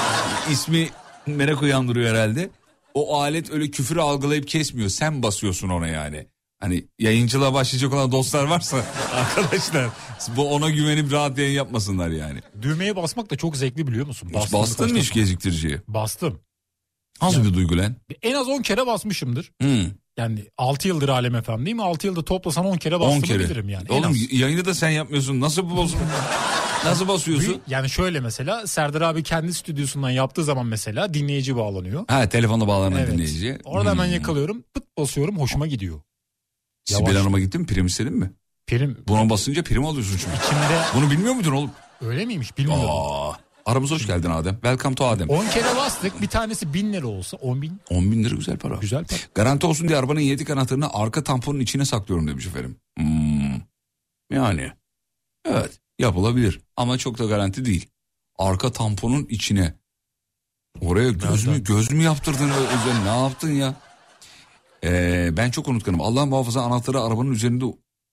[0.50, 0.88] İsmi
[1.26, 2.50] merak uyandırıyor herhalde.
[2.94, 4.88] O alet öyle küfürü algılayıp kesmiyor.
[4.88, 6.26] Sen basıyorsun ona yani.
[6.64, 8.76] Hani yayıncılığa başlayacak olan dostlar varsa
[9.14, 9.88] arkadaşlar
[10.36, 12.40] bu ona güvenip rahat yayın yapmasınlar yani.
[12.62, 14.26] Düğmeye basmak da çok zevkli biliyor musun?
[14.28, 15.80] Hiç Bastım bastın mı hiç geciktiriciye?
[15.88, 16.40] Bastım.
[17.22, 17.96] Nasıl bir duygu lan?
[18.22, 19.52] En az 10 kere basmışımdır.
[19.60, 19.84] Hmm,
[20.18, 21.82] Yani 6 yıldır Alem FM değil mi?
[21.82, 23.38] 6 yılda toplasan 10 kere 10 bastığımı kere.
[23.38, 23.86] bilirim yani.
[23.88, 24.32] Oğlum az.
[24.32, 25.40] yayını da sen yapmıyorsun.
[25.40, 25.86] Nasıl bu?
[26.84, 27.60] Nasıl basıyorsun?
[27.68, 32.04] Yani şöyle mesela Serdar abi kendi stüdyosundan yaptığı zaman mesela dinleyici bağlanıyor.
[32.08, 33.12] Ha telefonla bağlanan Evet.
[33.12, 33.58] dinleyici.
[33.64, 34.12] Orada hemen Hmm.
[34.14, 34.64] yakalıyorum.
[34.74, 36.00] Pıt basıyorum hoşuma gidiyor.
[36.84, 37.16] Sibel Yavaş.
[37.20, 37.66] Hanım'a gittin mi?
[37.66, 38.32] Prim istedin mi?
[38.66, 40.36] Prim Buna basınca prim alıyorsun çünkü.
[40.46, 41.70] içimde Bunu bilmiyor muydun oğlum?
[42.00, 42.88] öyle miymiş bilmiyordum.
[42.90, 43.32] Aa,
[43.66, 44.54] Aramıza hoş geldin Adem.
[44.54, 45.28] Welcome to Adem.
[45.30, 48.74] 10 kere bastık bir tanesi 1000 lira olsa 10 bin 10 bin lira güzel para.
[48.76, 49.18] güzel para.
[49.34, 52.76] Garanti olsun diye arabanın yedek anahtarını arka tamponun içine saklıyorum demiş efendim.
[52.98, 53.60] Hmm.
[54.32, 54.72] Yani
[55.48, 57.86] evet yapılabilir ama çok da garanti değil.
[58.38, 59.74] Arka tamponun içine.
[60.80, 63.74] Oraya göz mü, göz mü yaptırdın özel ne yaptın ya?
[64.84, 66.00] Ee, ben çok unutkanım.
[66.00, 67.64] Allah muhafaza anahtarı arabanın üzerinde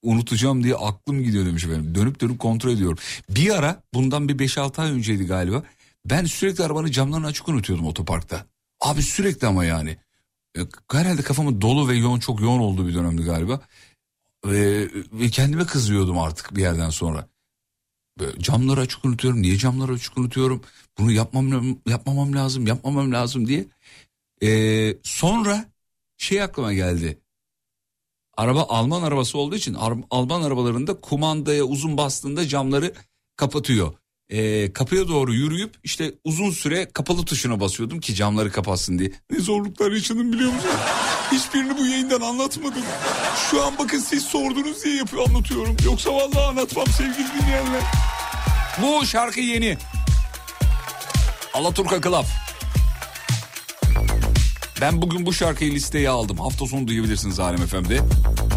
[0.03, 1.95] unutacağım diye aklım gidiyor demiş efendim.
[1.95, 2.97] Dönüp dönüp kontrol ediyorum.
[3.29, 5.63] Bir ara bundan bir 5-6 ay önceydi galiba.
[6.05, 8.45] Ben sürekli arabanın camlarını açık unutuyordum otoparkta.
[8.81, 9.97] Abi sürekli ama yani.
[10.57, 10.61] E,
[10.91, 13.61] Herhalde kafamın dolu ve yoğun çok yoğun olduğu bir dönemdi galiba.
[14.45, 17.27] Ve, ve kendime kızıyordum artık bir yerden sonra.
[18.19, 19.41] Böyle camları açık unutuyorum.
[19.41, 20.61] Niye camları açık unutuyorum?
[20.97, 23.65] Bunu yapmam yapmamam lazım, yapmamam lazım diye.
[24.43, 25.71] E, sonra
[26.21, 27.21] şey aklıma geldi.
[28.37, 29.77] Araba Alman arabası olduğu için
[30.11, 32.93] Alman arabalarında kumandaya uzun bastığında camları
[33.35, 33.93] kapatıyor.
[34.29, 39.11] Ee, kapıya doğru yürüyüp işte uzun süre kapalı tuşuna basıyordum ki camları kapatsın diye.
[39.31, 40.69] Ne zorluklar yaşadım biliyor musun?
[41.31, 42.83] Hiçbirini bu yayından anlatmadım.
[43.49, 45.77] Şu an bakın siz sordunuz diye yapıyor anlatıyorum.
[45.85, 47.81] Yoksa vallahi anlatmam sevgili dinleyenler.
[48.81, 49.77] Bu şarkı yeni.
[51.53, 52.25] Alaturka Club.
[54.81, 56.37] Ben bugün bu şarkıyı listeye aldım.
[56.37, 57.99] Hafta sonu duyabilirsiniz Alem FM'de.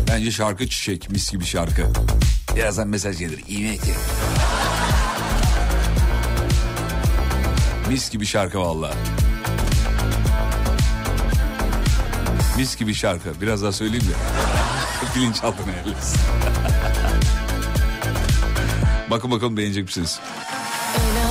[0.09, 1.87] Bence şarkı çiçek, mis gibi şarkı.
[2.57, 3.45] Birazdan mesaj gelir.
[3.49, 3.95] İğne ki.
[7.89, 8.95] Mis gibi şarkı valla.
[12.57, 13.41] Mis gibi şarkı.
[13.41, 14.13] Biraz daha söyleyeyim mi?
[15.17, 16.21] Bilinçaltına yerleşsin.
[19.11, 20.21] bakın bakalım beğenecek misiniz?
[20.97, 21.24] El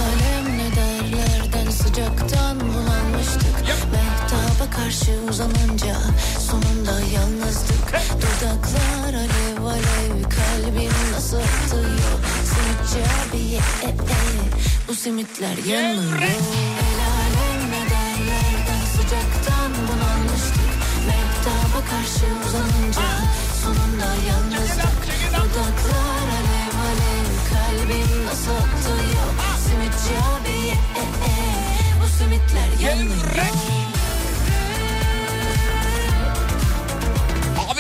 [4.94, 5.96] karşı uzanınca
[6.40, 7.88] sonunda yalnızdık
[8.22, 12.20] Dudaklar alev alev kalbim nasıl atıyor?
[12.50, 13.94] Simitçi abiye e, e,
[14.88, 16.22] bu simitler yanıyor.
[16.22, 20.74] El alem ne derlerden sıcaktan bulanmıştık
[21.08, 23.10] Mehtaba karşı uzanınca
[23.64, 29.30] sonunda yalnızdık Dudaklar alev alev kalbim nasıl atıyor?
[29.66, 31.36] Simitçi abiye e, e,
[32.02, 33.83] bu simitler yanıyor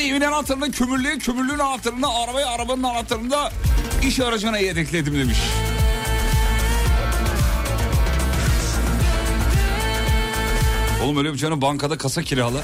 [0.10, 3.52] evin anahtarını kömürlüğe, kömürlüğün anahtarını arabaya, arabanın anahtarını da
[4.04, 5.38] iş aracına yedekledim demiş.
[11.04, 12.58] Oğlum öyle bir canım bankada kasa kirala.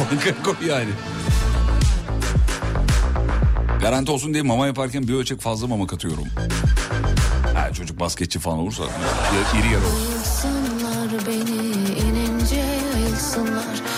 [0.00, 0.90] Bankaya koy yani.
[3.80, 6.24] Garanti olsun diye mama yaparken bir ölçek fazla mama katıyorum.
[7.54, 8.82] Ha, çocuk basketçi falan olursa
[9.60, 9.94] iri yarı olur.
[10.10, 11.66] Ayılsınlar beni
[11.98, 12.64] inince
[12.96, 13.64] ayılsınlar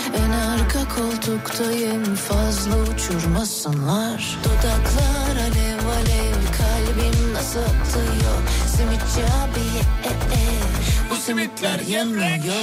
[0.71, 4.37] arka koltuktayım fazla uçurmasınlar.
[4.43, 10.43] Dudaklar alev alev kalbim nasıl atıyor Simitçi abiye e, e,
[11.09, 12.55] bu simitler yanıyor.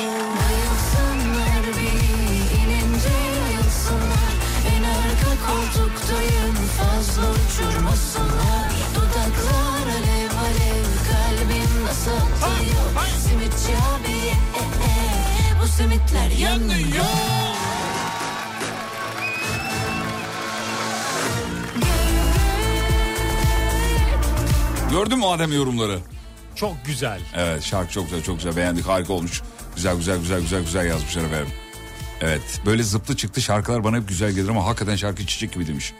[0.46, 3.14] Ayılsınlar beni inince
[3.46, 4.32] ayılsınlar
[4.76, 8.70] En arka koltuktayım fazla uçurmasınlar.
[8.94, 17.57] Dudaklar alev alev kalbim nasıl atıyor Simitçi abiye e, e, bu simitler yanıyor
[24.99, 25.99] Gördün mü Adem yorumları?
[26.55, 27.20] Çok güzel.
[27.36, 29.42] Evet şarkı çok güzel çok güzel beğendik harika olmuş.
[29.76, 31.49] Güzel güzel güzel güzel güzel yazmışlar efendim.
[32.20, 35.92] Evet böyle zıplı çıktı şarkılar bana hep güzel gelir ama hakikaten şarkı çiçek gibi demiş.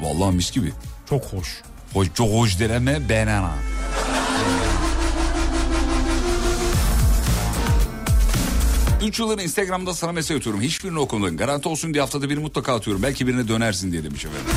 [0.00, 0.72] Vallahi mis gibi.
[1.08, 1.62] Çok hoş.
[1.92, 3.54] Hoş, çok hoş deneme banana.
[9.02, 10.60] Üç yıldır Instagram'da sana mesaj atıyorum.
[10.60, 11.36] Hiçbirini okumadın.
[11.36, 13.02] Garanti olsun diye haftada bir mutlaka atıyorum.
[13.02, 14.50] Belki birine dönersin diye demiş efendim.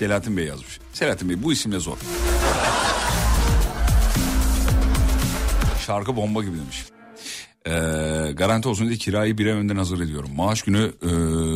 [0.00, 0.78] Selahattin Bey yazmış.
[0.92, 1.96] Selahattin Bey bu isimle zor.
[5.86, 6.84] Şarkı bomba gibi demiş.
[7.66, 10.30] Ee, garanti olsun diye kirayı bir ay önden hazır ediyorum.
[10.34, 11.08] Maaş günü e,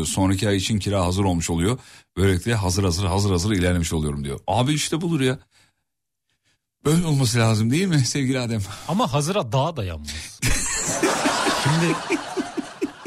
[0.04, 1.78] sonraki ay için kira hazır olmuş oluyor.
[2.16, 4.40] Böylelikle hazır hazır hazır hazır ilerlemiş oluyorum diyor.
[4.46, 5.38] Abi işte bulur ya.
[6.84, 8.60] Böyle olması lazım değil mi sevgili Adem?
[8.88, 10.40] Ama hazıra daha dayanmaz.
[11.64, 11.94] Şimdi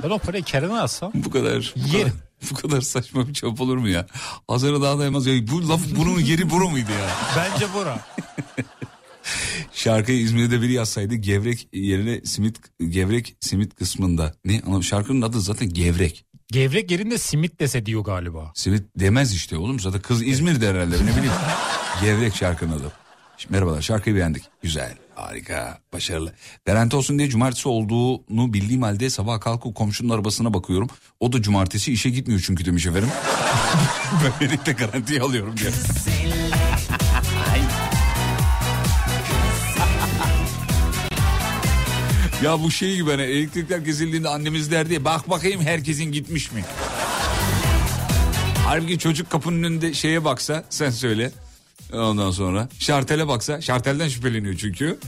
[0.03, 2.26] ben o parayı Kerem'e atsam Bu kadar, bu kadar, Yerim.
[2.51, 4.07] Bu kadar saçma bir çöp olur mu ya?
[4.47, 5.25] Hazırı daha dayanmaz.
[5.25, 7.09] Ya, bu laf bunun yeri buru muydu ya?
[7.37, 7.99] bence Bora.
[9.73, 12.57] Şarkıyı İzmir'de biri yazsaydı gevrek yerine simit
[12.89, 14.33] gevrek simit kısmında.
[14.45, 14.61] Ne?
[14.65, 16.25] Ama şarkının adı zaten gevrek.
[16.51, 18.51] Gevrek yerinde simit dese diyor galiba.
[18.55, 21.33] Simit demez işte oğlum zaten kız İzmir'de herhalde ne bileyim.
[22.01, 22.91] Gevrek şarkının adı.
[23.37, 24.43] Şimdi merhabalar şarkıyı beğendik.
[24.61, 26.33] Güzel, Harika, başarılı.
[26.65, 30.87] Garanti olsun diye cumartesi olduğunu bildiğim halde sabah kalkıp komşunun arabasına bakıyorum.
[31.19, 33.09] O da cumartesi işe gitmiyor çünkü demiş efendim.
[34.41, 35.73] Böylelikle garantiye alıyorum diyor.
[42.43, 46.65] Ya bu şey gibi hani elektrikler kesildiğinde annemiz derdi bak bakayım herkesin gitmiş mi?
[48.65, 51.31] Halbuki çocuk kapının önünde şeye baksa sen söyle
[51.93, 54.99] Ondan sonra şartele baksa şartelden şüpheleniyor çünkü.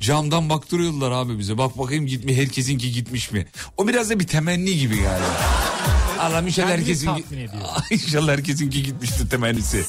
[0.00, 1.58] Camdan baktırıyorlar abi bize.
[1.58, 3.46] Bak bakayım gitmi herkesinki gitmiş mi?
[3.76, 5.26] O biraz da bir temenni gibi galiba.
[6.20, 7.10] Allah inşallah herkesin
[7.90, 9.84] inşallah herkesinki gitmiştir temennisi.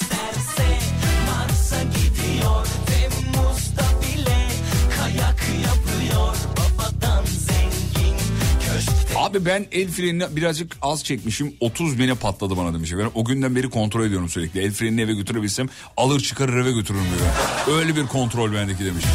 [9.36, 12.94] Abi ben el frenini birazcık az çekmişim 30 bine patladı bana demiş.
[12.94, 14.62] Ben o günden beri kontrol ediyorum sürekli.
[14.62, 17.78] El frenini eve götürebilsem alır çıkarır eve götürürüm diyor.
[17.80, 19.06] Öyle bir kontrol bendeki demiş.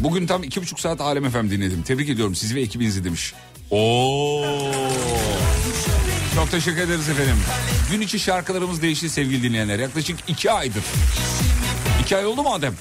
[0.00, 1.82] Bugün tam iki buçuk saat Alem FM dinledim.
[1.82, 3.34] Tebrik ediyorum sizi ve ekibinizi demiş.
[3.70, 4.44] Oo.
[6.34, 7.36] Çok teşekkür ederiz efendim.
[7.90, 9.78] Gün içi şarkılarımız değişti sevgili dinleyenler.
[9.78, 10.82] Yaklaşık iki aydır.
[12.02, 12.74] İki ay oldu mu Adem?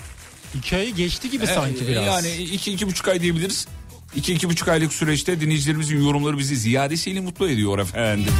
[0.58, 2.06] İki ayı geçti gibi sanki Ee, biraz.
[2.06, 3.68] Yani iki, iki buçuk ay diyebiliriz.
[4.16, 8.34] İki, iki buçuk aylık süreçte dinleyicilerimizin yorumları bizi ziyadesiyle mutlu ediyor efendim.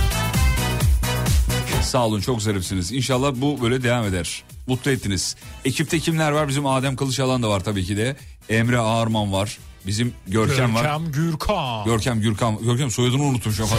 [1.84, 2.92] Sağ olun çok zarifsiniz.
[2.92, 4.44] İnşallah bu böyle devam eder.
[4.68, 5.36] Mutlu ettiniz.
[5.66, 6.48] Ekipte kimler var?
[6.48, 8.16] Bizim Adem Kılıçalan da var tabii ki de.
[8.50, 9.58] Emre Ağarman var.
[9.88, 10.82] Bizim Görkem, var.
[10.82, 11.86] Görkem Gürkan.
[11.86, 12.58] Görkem Gürkan.
[12.64, 13.70] Görkem soyadını unuttum şu an.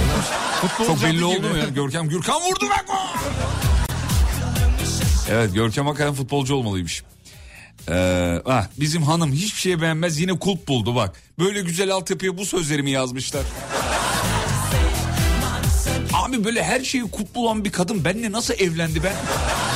[0.87, 1.49] Çok belli adı oldu gibi.
[1.49, 1.65] mu ya?
[1.69, 2.75] Görkem Gürkan vurdu be!
[5.31, 7.03] Evet Görkem hakikaten futbolcu olmalıymış.
[7.89, 11.17] Ee, ah, bizim hanım hiçbir şeye beğenmez yine kulp buldu bak.
[11.39, 13.43] Böyle güzel altyapıya bu sözlerimi yazmışlar.
[16.13, 19.15] Abi böyle her şeyi kulp bulan bir kadın benimle nasıl evlendi ben?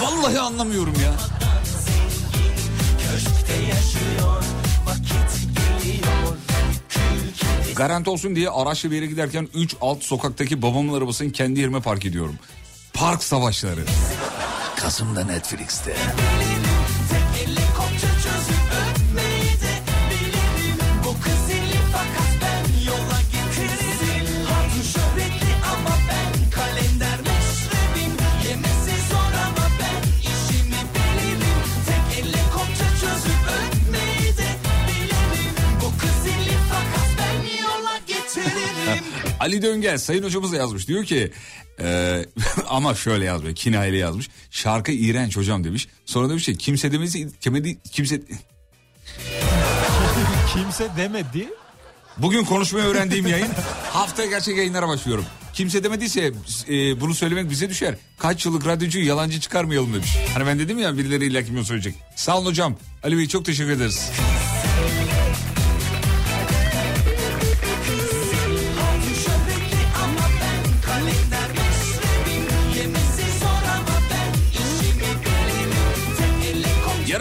[0.03, 1.13] Vallahi anlamıyorum ya.
[7.77, 12.05] Garanti olsun diye araçla bir yere giderken 3 alt sokaktaki babamın arabasını kendi yerime park
[12.05, 12.39] ediyorum.
[12.93, 13.81] Park savaşları.
[14.77, 15.97] Kasım'da Netflix'te.
[39.49, 40.89] Ali Döngel sayın hocamız da yazmış.
[40.89, 41.33] Diyor ki
[41.81, 42.25] e,
[42.69, 44.29] ama şöyle yazmış kinayeyle yazmış.
[44.51, 45.89] Şarkı iğrenç hocam demiş.
[46.05, 48.21] Sonra demiş ki kimse demesi kimse, kimse
[50.55, 51.49] Kimse demedi.
[52.19, 53.49] Bugün konuşmayı öğrendiğim yayın
[53.93, 55.25] haftaya gerçek yayınlara başlıyorum.
[55.53, 56.33] Kimse demediyse
[56.69, 57.95] e, bunu söylemek bize düşer.
[58.19, 60.17] Kaç yıllık radyocuyu yalancı çıkarmayalım demiş.
[60.35, 61.95] Hani ben dedim ya birileri illa kim söyleyecek.
[62.17, 62.77] Sağ olun hocam.
[63.03, 64.11] Ali Bey çok teşekkür ederiz.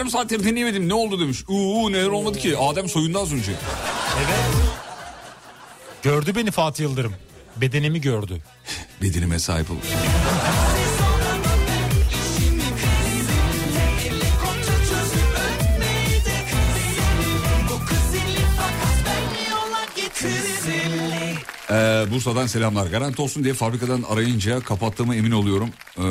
[0.08, 1.44] Yarım saattir dinleyemedim ne oldu demiş.
[1.48, 3.52] Uuu neler olmadı ki Adem soyundu az önce.
[6.02, 7.14] Gördü beni Fatih Yıldırım.
[7.56, 8.40] Bedenimi gördü.
[9.02, 9.80] Bedenime sahip oldu.
[21.70, 22.86] Ee, Bursa'dan selamlar.
[22.86, 25.70] Garanti olsun diye fabrikadan arayınca kapattığıma emin oluyorum.
[25.98, 26.02] Ee,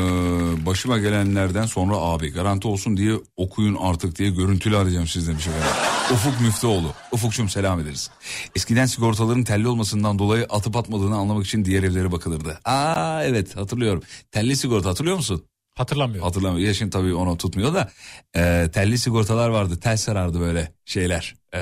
[0.66, 5.68] başıma gelenlerden sonra abi garanti olsun diye okuyun artık diye görüntülü arayacağım siz demiş efendim.
[6.14, 6.93] Ufuk Müftüoğlu.
[7.12, 8.10] Ufukçum selam ederiz.
[8.55, 12.60] Eskiden sigortaların telli olmasından dolayı atıp atmadığını anlamak için diğer evlere bakılırdı.
[12.66, 14.03] Aa evet hatırlıyorum.
[14.32, 15.43] Telli sigorta hatırlıyor musun?
[15.76, 16.28] Hatırlamıyorum.
[16.28, 16.68] Hatırlamıyorum.
[16.68, 17.91] Yaşın tabii onu tutmuyor da
[18.36, 19.80] e, telli sigortalar vardı.
[19.80, 21.36] Tel sarardı böyle şeyler.
[21.53, 21.60] E,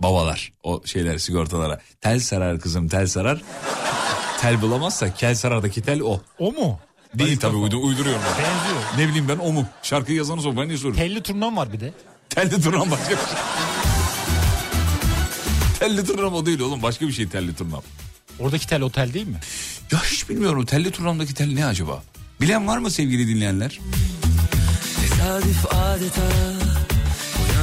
[0.00, 1.80] babalar o şeyler sigortalara.
[2.00, 3.42] Tel sarar kızım tel sarar.
[4.40, 6.20] tel bulamazsa kel sarardaki tel o.
[6.38, 6.78] O mu?
[7.14, 8.22] Değil tabii uydu, uyduruyorum.
[8.38, 8.44] ben.
[8.44, 8.82] Benziyor.
[8.98, 9.66] Ne bileyim ben o mu?
[9.82, 10.98] Şarkıyı yazanı sor ben niye soruyorum?
[11.00, 11.92] Telli turnam var bir de.
[12.28, 13.36] Telli turnam başka bir şey.
[15.78, 17.82] telli turnam o değil oğlum başka bir şey telli turnam.
[18.38, 19.40] Oradaki tel otel değil mi?
[19.92, 22.02] Ya hiç bilmiyorum telli turnamdaki tel ne acaba?
[22.40, 23.80] Bilen var mı sevgili dinleyenler?
[25.00, 26.22] Tesadüf adeta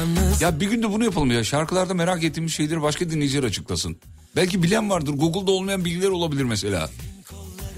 [0.03, 1.43] yalnız Ya bir gün de bunu yapalım ya.
[1.43, 3.97] Şarkılarda merak ettiğimiz şeyleri başka dinleyiciler açıklasın.
[4.35, 5.13] Belki bilen vardır.
[5.13, 6.89] Google'da olmayan bilgiler olabilir mesela.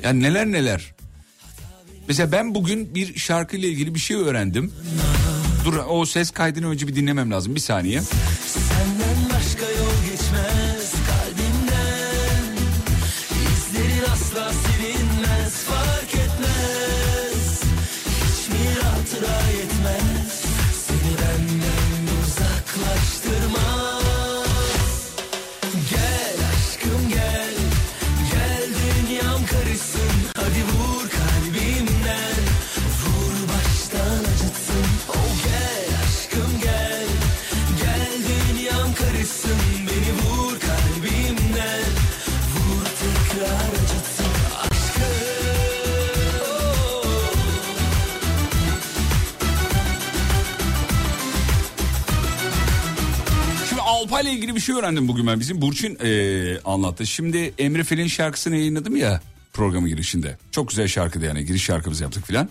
[0.04, 0.94] Yani neler neler.
[2.08, 4.72] Mesela ben bugün bir şarkıyla ilgili bir şey öğrendim.
[5.66, 7.56] Dur o ses kaydını önce bir dinlemem lazım.
[7.56, 8.02] Bir saniye.
[8.02, 9.05] Senden
[54.26, 55.40] Alpay'la ilgili bir şey öğrendim bugün ben.
[55.40, 57.08] Bizim Burçin e, anlattı.
[57.08, 59.22] Şimdi Emre Fel'in şarkısını yayınladım ya
[59.54, 60.38] programı girişinde.
[60.52, 62.50] Çok güzel şarkıydı yani giriş şarkımızı yaptık filan.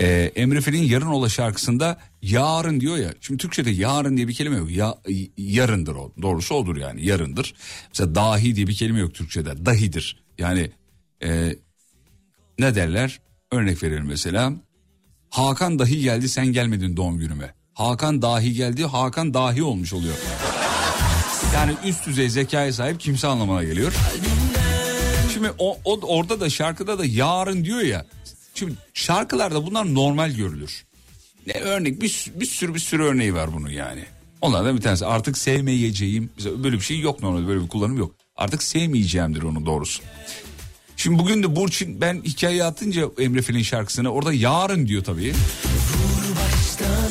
[0.00, 3.14] E, Emre Fel'in Yarın Ola şarkısında yarın diyor ya.
[3.20, 4.70] Şimdi Türkçe'de yarın diye bir kelime yok.
[4.70, 4.94] Ya,
[5.36, 6.12] yarındır o.
[6.22, 7.54] Doğrusu odur yani yarındır.
[7.88, 9.66] Mesela dahi diye bir kelime yok Türkçe'de.
[9.66, 10.24] Dahidir.
[10.38, 10.70] Yani
[11.22, 11.56] e,
[12.58, 13.20] ne derler?
[13.52, 14.52] Örnek verelim mesela.
[15.30, 17.54] Hakan dahi geldi sen gelmedin doğum günüme.
[17.74, 20.14] Hakan dahi geldi Hakan dahi olmuş oluyor.
[21.54, 23.92] Yani üst düzey zekaya sahip kimse anlamına geliyor.
[25.32, 28.06] Şimdi o, o orada da şarkıda da yarın diyor ya.
[28.54, 30.84] Şimdi şarkılarda bunlar normal görülür.
[31.46, 34.04] Ne örnek bir, bir sürü bir sürü örneği var bunun yani.
[34.40, 36.30] Onlardan bir tanesi artık sevmeyeceğim.
[36.44, 38.14] Böyle bir şey yok normalde böyle bir kullanım yok.
[38.36, 40.02] Artık sevmeyeceğimdir onu doğrusu.
[40.96, 45.34] Şimdi bugün de Burçin ben hikaye atınca Emre Fel'in şarkısını orada yarın diyor tabii.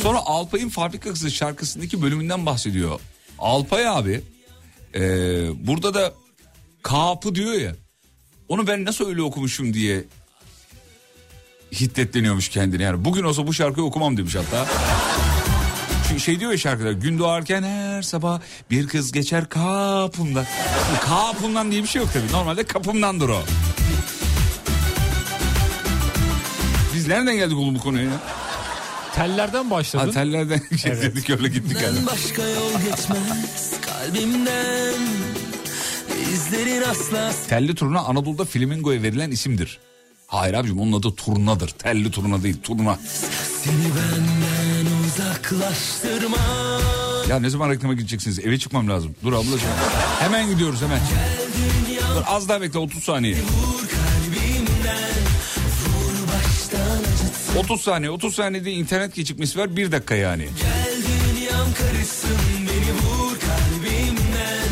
[0.02, 3.00] Sonra Alpay'ın Fabrika Kızı şarkısındaki bölümünden bahsediyor.
[3.40, 4.22] Alpay abi
[4.96, 5.02] e,
[5.68, 6.14] burada da
[6.84, 7.76] kapı diyor ya.
[8.50, 10.04] Onu ben nasıl öyle okumuşum diye
[11.72, 12.84] hiddetleniyormuş kendine.
[12.84, 14.68] Yani bugün olsa bu şarkıyı okumam demiş hatta.
[16.08, 20.46] Çünkü şey diyor ya şarkıda gün doğarken her sabah bir kız geçer kapımdan.
[21.02, 22.32] Kapımdan diye bir şey yok tabii.
[22.32, 23.42] Normalde kapımdandır o.
[26.96, 28.22] Biz nereden geldik oğlum bu konuya ya?
[29.18, 30.06] Tellerden başladın.
[30.06, 32.06] Ha, tellerden dedik öyle gittik yani.
[32.06, 34.94] Başka yol geçmez kalbimden
[36.34, 39.80] İzlerin asla Telli turna Anadolu'da flamingoya verilen isimdir.
[40.28, 41.70] Hayır abicim onun adı turnadır.
[41.70, 43.00] Telli turna değil turna.
[43.64, 46.38] Seni benden uzaklaştırma
[47.30, 48.40] Ya ne zaman reklama gideceksiniz?
[48.40, 49.16] Eve çıkmam lazım.
[49.24, 49.70] Dur ablacığım.
[50.20, 51.00] Hemen gidiyoruz hemen.
[52.16, 53.36] Dur, az daha bekle 30 saniye.
[53.36, 54.07] Kalbimden
[57.56, 60.44] 30 saniye 30 saniyede internet gecikmesi var 1 dakika yani.
[60.44, 64.70] Gel dünyam karışsın beni vur kalbimden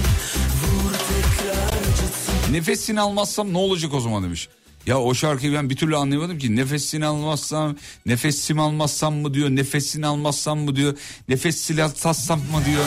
[0.61, 4.49] Vur tekrar acıtsın Nefesini almazsam ne olacak o zaman demiş.
[4.85, 6.55] Ya o şarkıyı ben bir türlü anlayamadım ki.
[6.55, 10.97] Nefesini almazsam, nefesimi almazsam mı diyor, nefesini almazsam mı diyor,
[11.29, 12.83] nefesini almazsam mı diyor.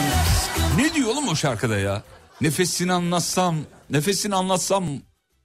[0.77, 2.03] Ne diyor oğlum o şarkıda ya?
[2.41, 3.55] Nefesini anlatsam,
[3.89, 4.85] nefesini anlatsam,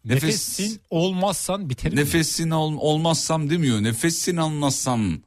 [0.04, 1.98] nefes, Nefesin olmazsan biterim.
[1.98, 3.82] nefesini ol- olmazsam demiyor.
[3.82, 5.18] Nefesini anlatsam,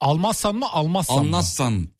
[0.00, 1.20] Almazsan mı almazsan mı?
[1.22, 1.88] anlatsan.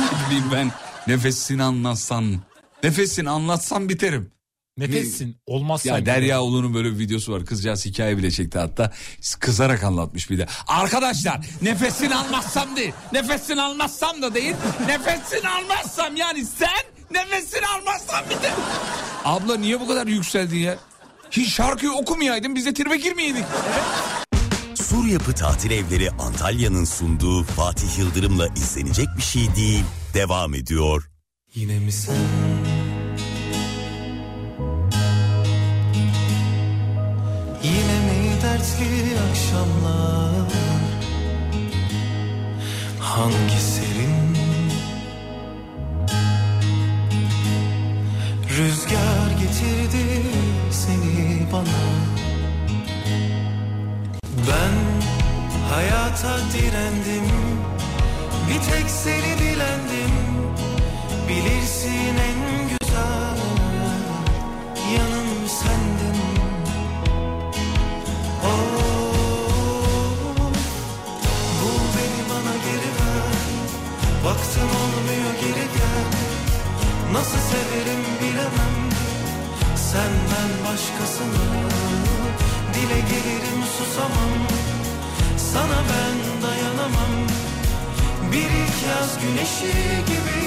[0.00, 0.72] Ne bileyim ben
[1.06, 2.40] nefesini anlatsan,
[2.82, 4.32] nefesini anlatsam biterim.
[4.78, 5.94] Nefessin olmazsan.
[5.98, 7.44] Ya Derya Ulu'nun böyle bir videosu var.
[7.46, 8.92] Kızcağız hikaye bile çekti hatta.
[9.40, 10.46] Kızarak anlatmış bir de.
[10.66, 12.92] Arkadaşlar nefesini almazsam değil.
[13.12, 14.54] Nefesini almazsam da değil.
[14.86, 16.68] Nefesini almazsam yani sen
[17.10, 18.50] nefesini almazsan de.
[19.24, 20.78] Abla niye bu kadar yükseldin ya?
[21.30, 23.44] Hiç şarkıyı okumayaydın biz de tribe girmeyeydik.
[24.74, 29.84] Sur Yapı Tatil Evleri Antalya'nın sunduğu Fatih Yıldırım'la izlenecek bir şey değil.
[30.14, 31.10] Devam ediyor.
[31.54, 32.14] Yine mi sen
[37.62, 40.52] Yine mi dertli akşamlar
[43.00, 44.36] Hangi serin
[48.58, 50.22] Rüzgar getirdi
[50.76, 51.80] seni bana.
[54.48, 54.74] Ben
[55.74, 57.28] hayata direndim
[58.48, 60.14] Bir tek seni dilendim
[61.28, 63.38] Bilirsin en güzel
[64.94, 66.20] yanım sendin.
[68.44, 68.80] Oh,
[71.60, 73.36] bul beni bana geri ver.
[74.24, 76.06] Baktım olmuyor geri gel.
[77.12, 78.85] Nasıl severim bilemem
[79.96, 81.46] Senden başkasını
[82.74, 84.32] Dile gelirim susamam.
[85.36, 87.14] Sana ben dayanamam.
[88.32, 89.76] Bir ilk yaz güneşi
[90.06, 90.40] gibi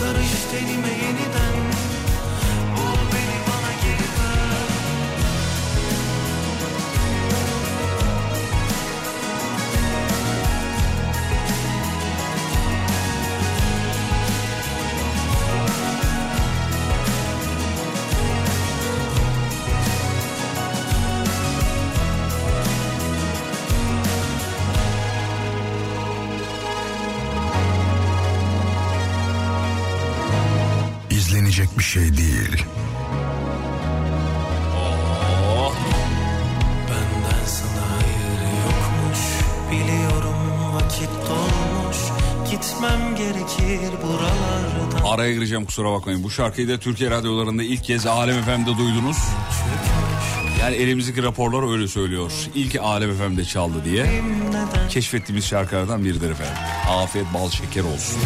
[0.00, 1.56] Karış tenime yeniden
[45.52, 46.22] söyleyeceğim kusura bakmayın.
[46.24, 49.16] Bu şarkıyı da Türkiye radyolarında ilk kez Alem FM'de duydunuz.
[50.60, 52.32] Yani elimizdeki raporlar öyle söylüyor.
[52.54, 54.22] İlk Alem FM'de çaldı diye.
[54.90, 56.54] Keşfettiğimiz şarkılardan biridir efendim.
[56.88, 58.20] Afiyet bal şeker olsun.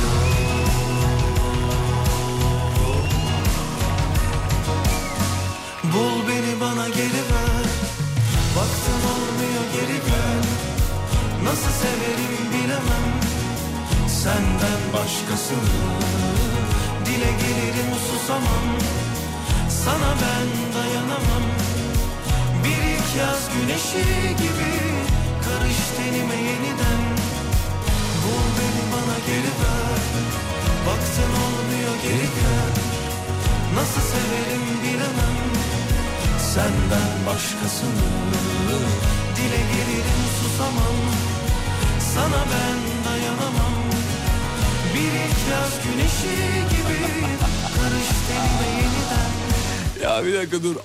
[5.84, 7.66] Bul beni bana geri ver.
[8.56, 10.44] Baktım olmuyor geri gel.
[11.44, 13.20] Nasıl severim bilemem.
[14.08, 16.35] Senden başkasını
[17.42, 18.66] gelirim susamam.
[19.84, 21.44] Sana ben dayanamam.
[22.64, 24.06] Bir ilk yaz güneşi
[24.42, 24.72] gibi
[25.44, 27.02] Karış tenime yeniden.
[28.22, 30.02] Vur beni bana geri ver.
[30.86, 32.74] Baktın olmuyor geri gel.
[33.74, 35.36] Nasıl severim bilemem.
[36.54, 38.06] Senden başkasını
[39.36, 40.98] Dile gelirim susamam.
[42.14, 43.76] Sana ben dayanamam.
[44.94, 46.36] Bir ilk yaz güneşi
[46.70, 46.75] gibi
[50.02, 50.76] Ya bir dakika dur.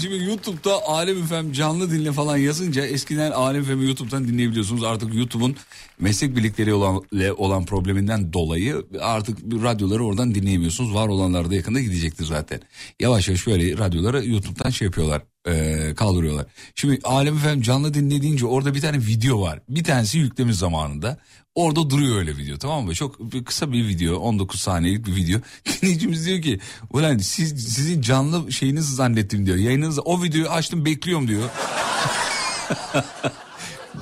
[0.00, 4.84] Şimdi YouTube'da Alem FM canlı dinle falan yazınca eskiden Alem FM'i YouTube'dan dinleyebiliyorsunuz.
[4.84, 5.56] Artık YouTube'un
[5.98, 7.02] meslek birlikleri olan,
[7.36, 10.94] olan probleminden dolayı artık radyoları oradan dinleyemiyorsunuz.
[10.94, 12.60] Var olanlar da yakında gidecektir zaten.
[13.00, 15.22] Yavaş yavaş böyle radyoları YouTube'dan şey yapıyorlar.
[15.46, 16.46] E, kaldırıyorlar.
[16.74, 19.60] Şimdi Alem FM canlı dinle deyince orada bir tane video var.
[19.68, 21.18] Bir tanesi yükleme zamanında.
[21.54, 22.94] Orada duruyor öyle video tamam mı?
[22.94, 23.16] Çok
[23.46, 25.40] kısa bir video 19 saniyelik bir video.
[25.64, 26.60] Dinleyicimiz diyor ki
[26.90, 29.56] ulan siz, sizin canlı şeyinizi zannettim diyor.
[29.56, 31.48] Yayınınızı o videoyu açtım bekliyorum diyor.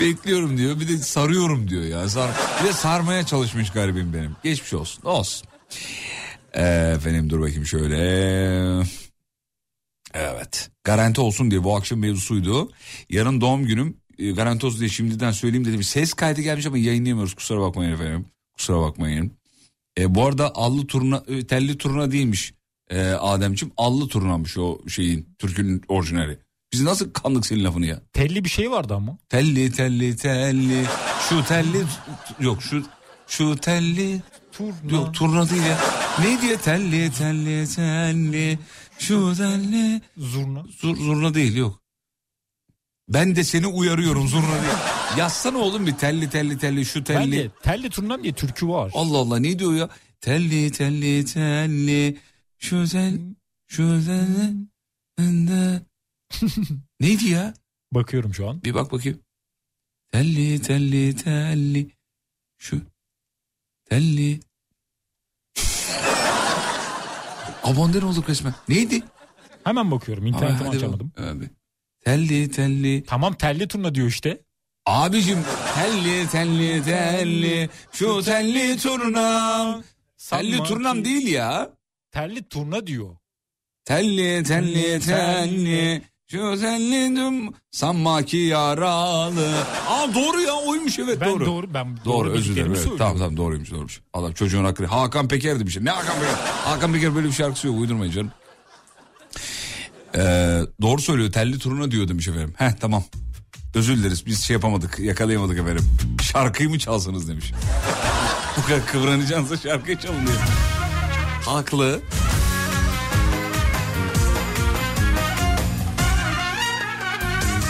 [0.01, 2.09] bekliyorum diyor bir de sarıyorum diyor ya.
[2.09, 2.31] Sar,
[2.63, 4.37] bir de sarmaya çalışmış garibim benim.
[4.43, 5.49] Geçmiş olsun olsun.
[6.55, 9.08] Ee, efendim dur bakayım şöyle.
[10.19, 10.71] Evet.
[10.85, 12.71] Garanti olsun diye bu akşam mevzusuydu.
[13.11, 13.97] Yarın doğum günüm.
[14.19, 15.83] E, Garanti olsun diye şimdiden söyleyeyim dedim.
[15.83, 17.35] Ses kaydı gelmiş ama yayınlayamıyoruz.
[17.35, 18.27] Kusura bakmayın efendim.
[18.57, 19.33] Kusura bakmayın.
[19.99, 22.53] E, bu arada allı turna, e, telli turna değilmiş
[22.91, 23.73] e, Ademciğim.
[23.77, 26.39] Allı turnamış o şeyin türkünün orijinali.
[26.73, 28.01] Biz nasıl kandık senin lafını ya?
[28.13, 29.19] Telli bir şey vardı ama.
[29.29, 30.85] Telli telli telli
[31.29, 31.85] şu telli
[32.41, 32.83] yok şu
[33.27, 34.73] şu telli Turna.
[34.91, 35.79] yok turna değil ya.
[36.21, 38.59] Ne diye telli telli telli
[38.99, 40.65] şu telli Zurna.
[40.81, 41.83] Zur, zurna değil yok.
[43.09, 44.79] Ben de seni uyarıyorum zurna değil.
[45.19, 47.33] Yazsana oğlum bir telli telli telli şu telli.
[47.33, 48.91] Bence telli turnam diye türkü var.
[48.95, 49.89] Allah Allah ne diyor ya?
[50.21, 52.19] Telli telli telli
[52.59, 53.21] şu tel
[53.67, 54.55] şu telli
[55.19, 55.83] bende.
[57.01, 57.55] Neydi ya?
[57.93, 58.63] Bakıyorum şu an.
[58.63, 59.21] Bir bak bakayım.
[60.13, 61.91] Telli telli telli
[62.59, 62.81] şu
[63.85, 64.41] telli.
[67.69, 68.55] Abonde olduk resmen.
[68.69, 69.03] Neydi?
[69.65, 70.27] Hemen bakıyorum.
[70.27, 71.13] İnternetimi açamadım.
[71.19, 71.51] Abi.
[72.05, 73.05] Telli telli.
[73.07, 74.39] Tamam telli turna diyor işte.
[74.87, 75.39] Abicim
[75.75, 79.83] telli telli telli şu telli turnam.
[80.31, 81.71] Telli Sanma turnam ki- değil ya.
[82.11, 83.17] Telli turna diyor.
[83.85, 86.03] Telli telli telli
[86.33, 89.55] dum sanma ki yaralı.
[89.89, 91.47] Aa doğru ya oymuş evet Ben doğru.
[91.47, 92.73] doğru, ben doğru, Doğru özür dilerim.
[92.77, 94.01] Evet, tamam tamam doğruymuş doğruymuş.
[94.13, 94.87] Adam çocuğun hakkı.
[94.87, 95.85] Hakan Peker'di bir şey.
[95.85, 96.35] Ne Hakan Peker?
[96.65, 98.31] Hakan Peker böyle bir şarkısı yok uydurmayın canım.
[100.17, 102.55] Ee, doğru söylüyor telli turuna diyor demiş efendim.
[102.57, 103.05] Heh tamam.
[103.75, 105.85] Özür dileriz biz şey yapamadık yakalayamadık efendim.
[106.23, 107.53] Şarkıyı mı çalsanız demiş.
[108.59, 110.39] Bu kadar kıvranacağınızda şarkıyı çalın diyor.
[111.45, 112.01] Haklı.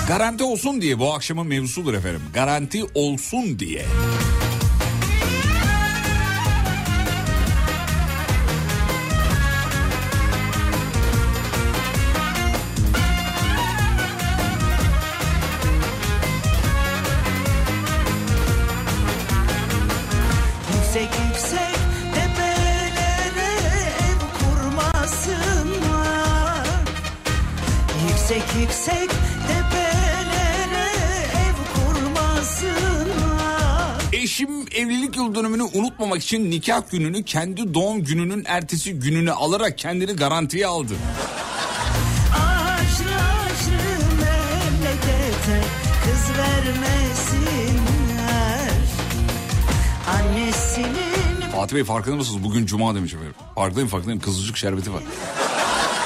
[0.09, 2.21] Garanti olsun diye bu akşamın mevzusudur efendim.
[2.35, 3.87] Garanti olsun diye.
[35.29, 40.95] Yıl dönümünü unutmamak için nikah gününü kendi doğum gününün ertesi gününe alarak kendini garantiye aldı.
[42.35, 43.05] Aşrı
[44.21, 45.65] memlekete
[46.05, 47.89] kız vermesinler
[50.09, 52.45] Annesinin Fatih Bey farkında mısınız?
[52.45, 53.35] Bugün cuma demiş efendim.
[53.55, 54.21] Farkındayım farkındayım.
[54.21, 55.03] Kızılcık şerbeti var.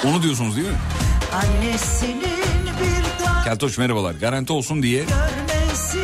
[0.05, 0.75] Onu diyorsunuz değil mi?
[1.33, 2.23] annesinin
[2.81, 4.15] bir daha Keltoş merhabalar.
[4.15, 6.02] Garanti olsun diye görmesinler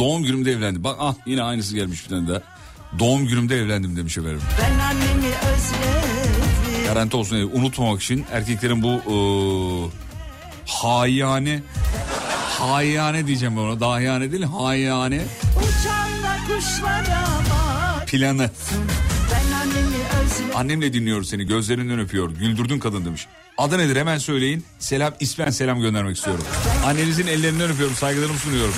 [0.00, 0.84] doğum günümde evlendim.
[0.84, 2.42] Bak ah yine aynısı gelmiş bir tane daha.
[2.98, 4.40] Doğum günümde evlendim demiş efendim.
[4.62, 9.90] Ben annemi özledim Garanti olsun diye unutmamak için erkeklerin bu eee
[10.66, 11.62] hayane
[12.58, 13.80] hayane diyeceğim ben ona.
[13.80, 15.20] Dahiyane değil hayane
[18.06, 18.50] planı.
[20.54, 22.30] Annemle dinliyor seni gözlerinden öpüyor.
[22.30, 23.26] Güldürdün kadın demiş.
[23.58, 24.64] Adı nedir hemen söyleyin.
[24.78, 26.44] Selam ismen selam göndermek istiyorum.
[26.86, 28.74] Annenizin ellerinden öpüyorum saygılarımı sunuyorum.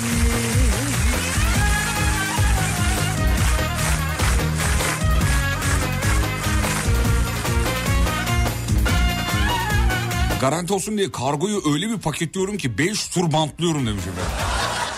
[10.43, 14.31] Garanti olsun diye kargoyu öyle bir paketliyorum ki 5 tur bantlıyorum demiş efendim.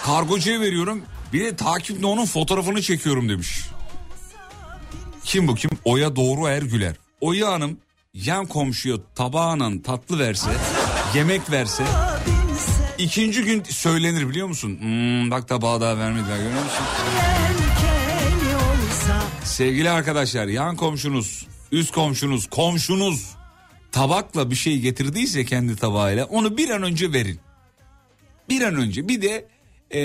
[0.05, 1.01] Kargocuya veriyorum
[1.34, 3.65] Bir de takipte onun fotoğrafını çekiyorum demiş.
[5.23, 5.69] Kim bu kim?
[5.84, 6.95] Oya Doğru Ergüler.
[7.22, 7.77] Oya Hanım
[8.13, 10.49] yan komşuya tabağının tatlı verse,
[11.15, 11.84] yemek verse
[12.97, 14.77] ikinci gün söylenir biliyor musun?
[14.80, 16.85] Hmm, bak tabağı daha vermediler görüyor musun?
[19.43, 23.35] Sevgili arkadaşlar yan komşunuz, üst komşunuz, komşunuz
[23.95, 27.39] tabakla bir şey getirdiyse kendi tabağıyla onu bir an önce verin.
[28.49, 29.47] Bir an önce bir de
[29.93, 29.99] e,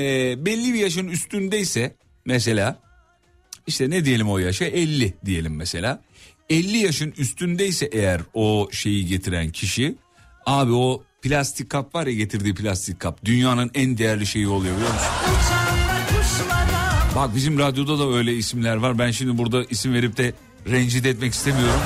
[0.47, 2.79] belli bir yaşın üstündeyse mesela
[3.67, 6.03] işte ne diyelim o yaşa 50 diyelim mesela.
[6.51, 9.95] 50 yaşın üstündeyse eğer o şeyi getiren kişi
[10.47, 14.93] abi o plastik kap var ya getirdiği plastik kap dünyanın en değerli şeyi oluyor biliyor
[14.93, 15.09] musun?
[17.17, 18.99] Bak bizim radyoda da öyle isimler var.
[18.99, 20.33] Ben şimdi burada isim verip de
[20.67, 21.81] rencide etmek istemiyorum.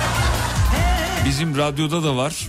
[1.27, 2.49] Bizim radyoda da var.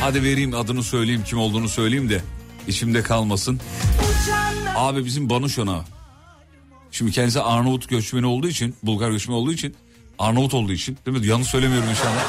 [0.00, 2.20] Hadi vereyim adını söyleyeyim kim olduğunu söyleyeyim de
[2.68, 3.60] içimde kalmasın.
[4.76, 5.84] Abi bizim Banuşona.
[6.90, 9.76] Şimdi kendisi Arnavut göçmeni olduğu için, Bulgar göçmeni olduğu için,
[10.18, 11.26] Arnavut olduğu için değil mi?
[11.26, 12.24] Yanlış söylemiyorum inşallah.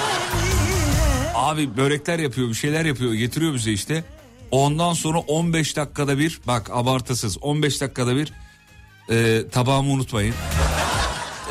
[1.35, 4.03] Abi börekler yapıyor, bir şeyler yapıyor, getiriyor bize işte.
[4.51, 8.33] Ondan sonra 15 dakikada bir, bak abartısız 15 dakikada bir
[9.09, 10.33] e, tabağımı unutmayın.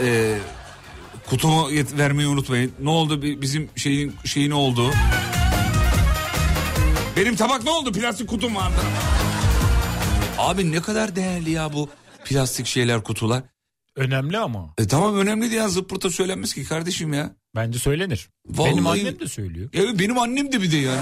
[0.05, 0.39] E,
[1.27, 2.73] kutumu vermeyi unutmayın.
[2.83, 4.91] Ne oldu Bi- bizim şeyin şeyin oldu?
[7.17, 7.93] Benim tabak ne oldu?
[7.93, 8.75] Plastik kutum vardı.
[10.39, 11.89] Abi ne kadar değerli ya bu
[12.25, 13.43] plastik şeyler kutular.
[13.97, 14.75] Önemli ama.
[14.79, 17.35] E tamam önemli diye zıppırta söylenmez ki kardeşim ya.
[17.55, 18.29] Bence söylenir.
[18.47, 19.71] Vallahi- Benim annem de söylüyor.
[19.73, 21.01] Evet benim annem de bir de yani.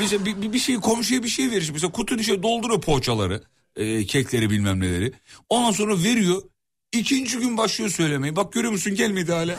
[0.00, 1.70] Bir, bir, bir şey komşuya bir şey verir.
[1.72, 3.42] Mesela kutunun içine dolduruyor poğaçaları,
[3.76, 5.12] e, kekleri bilmem neleri.
[5.48, 6.42] Ondan sonra veriyor.
[6.92, 8.36] İkinci gün başlıyor söylemeye.
[8.36, 9.56] Bak görüyor musun gelmedi hala.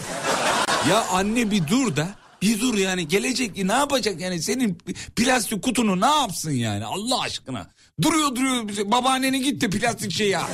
[0.89, 2.09] ya anne bir dur da.
[2.41, 4.77] Bir dur yani gelecek ne yapacak yani senin
[5.15, 7.67] plastik kutunu ne yapsın yani Allah aşkına.
[8.01, 10.47] Duruyor duruyor babaanneni gitti plastik şey ya.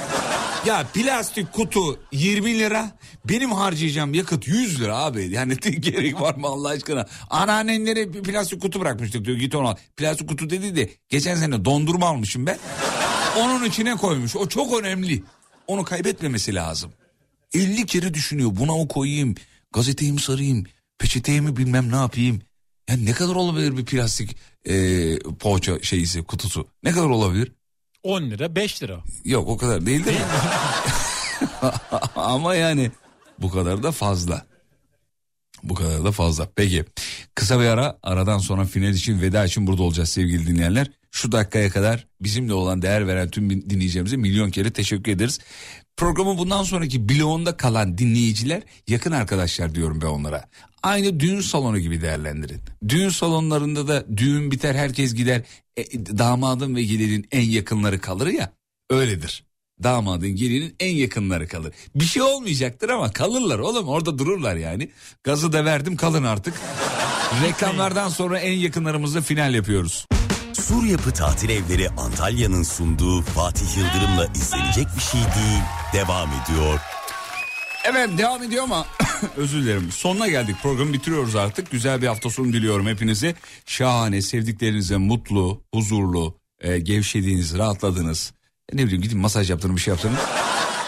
[0.66, 2.92] Ya plastik kutu 20 lira
[3.26, 5.30] benim harcayacağım yakıt 100 lira abi.
[5.32, 7.06] Yani gerek var mı Allah aşkına.
[7.30, 9.76] Anneannenlere plastik kutu bırakmıştık diyor git onu al.
[9.98, 12.58] Plastik kutu dedi de geçen sene dondurma almışım ben.
[13.40, 15.24] Onun içine koymuş o çok önemli.
[15.68, 16.92] Onu kaybetmemesi lazım.
[17.54, 19.36] 50 kere düşünüyor buna o koyayım
[19.74, 20.64] gazeteyi mi sarayım
[20.98, 22.42] peçeteyi mi bilmem ne yapayım.
[22.90, 27.52] Yani ne kadar olabilir bir plastik e, poğaça şeyisi kutusu ne kadar olabilir?
[28.04, 29.04] 10 lira 5 lira.
[29.26, 30.18] Yok o kadar değil değil
[31.62, 31.72] mi?
[32.16, 32.92] Ama yani
[33.40, 34.46] bu kadar da fazla.
[35.64, 36.50] Bu kadar da fazla.
[36.56, 36.86] Peki
[37.36, 40.88] kısa bir ara aradan sonra final için veda için burada olacağız sevgili dinleyenler.
[41.18, 45.40] Şu dakikaya kadar bizimle olan değer veren tüm dinleyicilerimize milyon kere teşekkür ederiz.
[45.96, 50.46] Programın bundan sonraki bloğunda kalan dinleyiciler yakın arkadaşlar diyorum ben onlara.
[50.84, 52.62] Aynı düğün salonu gibi değerlendirin.
[52.88, 55.42] Düğün salonlarında da düğün biter herkes gider.
[55.78, 55.84] E,
[56.18, 58.52] damadın ve gelinin en yakınları kalır ya
[58.90, 59.44] öyledir.
[59.84, 61.74] Damadın gelinin en yakınları kalır.
[61.96, 64.90] Bir şey olmayacaktır ama kalırlar oğlum orada dururlar yani.
[65.24, 66.54] Gazı da verdim kalın artık.
[67.44, 70.06] Reklamlardan sonra en yakınlarımızla final yapıyoruz.
[70.62, 75.62] Sur Yapı Tatil Evleri Antalya'nın sunduğu Fatih Yıldırım'la izlenecek bir şey değil.
[75.94, 76.80] Devam ediyor.
[77.86, 78.86] Evet devam ediyor ama
[79.38, 79.92] özür dilerim.
[79.92, 81.72] Sonuna geldik programı bitiriyoruz artık.
[81.72, 83.36] Güzel bir hafta sonu diliyorum hepinize.
[83.66, 88.34] Şahane sevdiklerinize mutlu, huzurlu, e, gevşediğiniz, rahatladınız.
[88.74, 90.16] E, ne bileyim gidin masaj yaptırın bir şey yaptırın.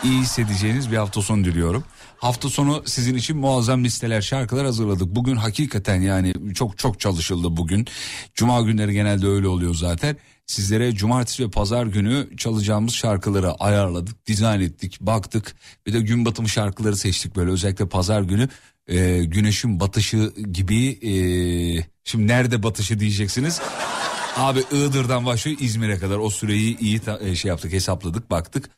[0.04, 1.84] İyi hissedeceğiniz bir hafta sonu diliyorum.
[2.18, 5.16] Hafta sonu sizin için muazzam listeler, şarkılar hazırladık.
[5.16, 7.88] Bugün hakikaten yani çok çok çalışıldı bugün.
[8.36, 10.18] Cuma günleri genelde öyle oluyor zaten.
[10.46, 15.56] Sizlere cumartesi ve pazar günü çalacağımız şarkıları ayarladık, dizayn ettik, baktık.
[15.86, 18.50] Bir de gün batımı şarkıları seçtik böyle özellikle pazar günü.
[18.88, 21.14] e, güneşin batışı gibi e,
[22.04, 23.62] şimdi nerede batışı diyeceksiniz.
[24.38, 28.70] Abi Iğdır'dan başlıyor İzmir'e kadar o süreyi iyi e, şey yaptık hesapladık baktık.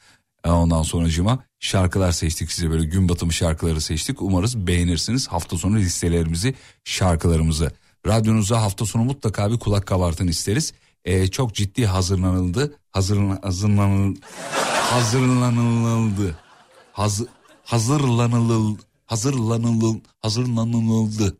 [0.45, 4.21] E, Ondan sonra cuma şarkılar seçtik size böyle gün batımı şarkıları seçtik.
[4.21, 7.71] Umarız beğenirsiniz hafta sonu listelerimizi şarkılarımızı.
[8.07, 10.73] Radyonuza hafta sonu mutlaka bir kulak kabartın isteriz.
[11.05, 12.75] E, çok ciddi hazırlanıldı.
[12.91, 14.15] Hazırlan, hazırlanıl,
[14.91, 16.35] hazırlanıldı.
[16.93, 17.21] Haz,
[17.63, 21.37] hazırlanılıl, hazırlanılıl, hazırlanıldı.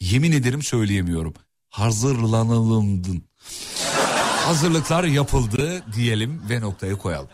[0.00, 1.34] Yemin ederim söyleyemiyorum.
[1.70, 3.08] Hazırlanıldı.
[4.46, 7.28] Hazırlıklar yapıldı diyelim ve noktayı koyalım.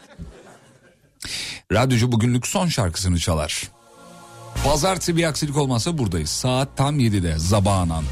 [1.73, 3.63] Radyocu bugünlük son şarkısını çalar.
[4.65, 6.31] Pazartesi bir aksilik olmazsa buradayız.
[6.31, 8.05] Saat tam 7'de Zabanan.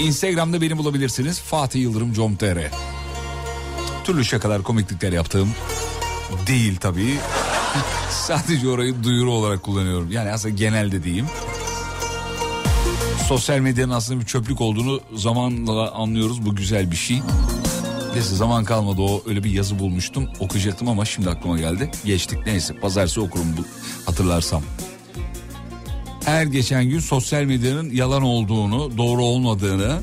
[0.00, 1.40] Instagram'da beni bulabilirsiniz.
[1.40, 2.70] Fatih Yıldırım com.tr
[4.04, 5.50] Türlü şakalar komiklikler yaptığım
[6.46, 7.18] değil tabii.
[8.10, 10.10] Sadece orayı duyuru olarak kullanıyorum.
[10.10, 11.26] Yani aslında genelde diyeyim.
[13.28, 16.46] Sosyal medyanın aslında bir çöplük olduğunu zamanla anlıyoruz.
[16.46, 17.22] Bu güzel bir şey.
[18.14, 21.90] Neyse zaman kalmadı o öyle bir yazı bulmuştum okuyacaktım ama şimdi aklıma geldi.
[22.04, 23.64] Geçtik neyse pazartesi okurum bu
[24.06, 24.62] hatırlarsam.
[26.24, 30.02] Her geçen gün sosyal medyanın yalan olduğunu, doğru olmadığını,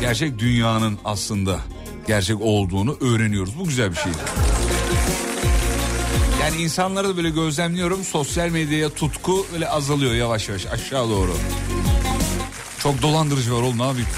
[0.00, 1.60] gerçek dünyanın aslında
[2.06, 3.58] gerçek olduğunu öğreniyoruz.
[3.58, 4.12] Bu güzel bir şey.
[6.40, 8.04] Yani insanları da böyle gözlemliyorum.
[8.04, 11.36] Sosyal medyaya tutku böyle azalıyor yavaş yavaş aşağı doğru.
[12.78, 14.08] Çok dolandırıcı var oğlum ne yapayım?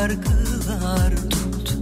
[0.00, 1.78] Şarkılar tut.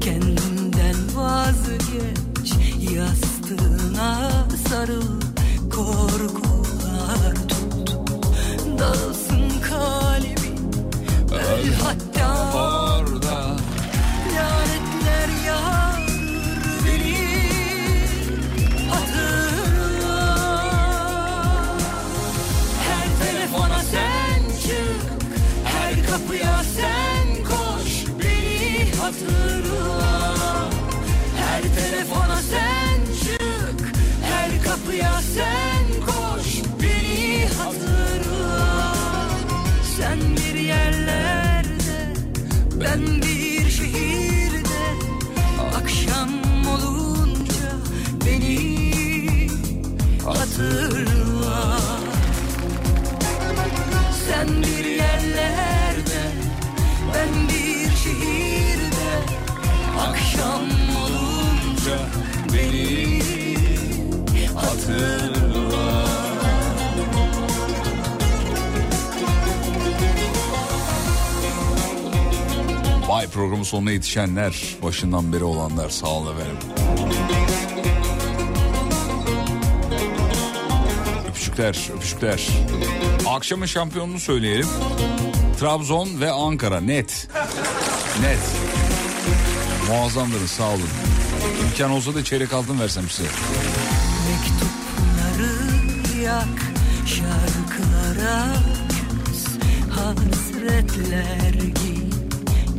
[0.00, 2.52] Kendinden vazgeç
[2.94, 4.30] Yastığına
[4.68, 5.20] sarıl
[5.74, 7.96] Korkular tut.
[8.78, 10.72] Dağılsın kalbin
[11.32, 12.11] Öl hatta
[29.12, 30.70] hatırla
[31.36, 38.94] Her telefona sen çık Her kapıya sen koş Beni hatırla.
[39.96, 42.14] Sen bir yerlerde
[42.80, 44.82] Ben bir şehirde.
[45.76, 46.30] Akşam
[46.66, 47.70] olunca
[48.26, 49.48] Beni
[50.24, 50.91] hatırla
[62.62, 65.42] Beni hatırla
[73.08, 76.56] Vay programın sonuna yetişenler, başından beri olanlar sağ olun efendim.
[81.28, 82.48] Öpücükler, öpücükler.
[83.28, 84.68] Akşamın şampiyonunu söyleyelim.
[85.60, 87.28] Trabzon ve Ankara net.
[88.20, 88.38] Net.
[89.88, 90.88] Muazzamdınız sağ olun.
[91.62, 93.28] İmkan olsa da çeyrek altın versem size.
[94.28, 95.52] Mektupları
[96.22, 96.62] yak
[97.06, 98.54] Şarkılara
[99.26, 99.46] küs
[99.90, 102.02] Hasretler giy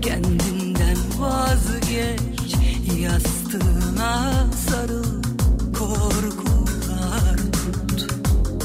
[0.02, 2.56] Kendinden vazgeç.
[3.00, 5.24] Yastığına sarıl
[5.80, 8.14] Korkular tut.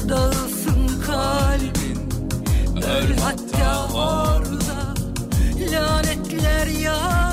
[0.09, 1.99] Dağılsın kalbin
[2.75, 4.93] Öl hatta orada.
[5.71, 7.28] Lanetler yağdır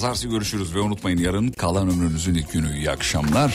[0.00, 2.76] Pazartesi görüşürüz ve unutmayın yarın kalan ömrünüzün ilk günü.
[2.76, 3.54] İyi akşamlar.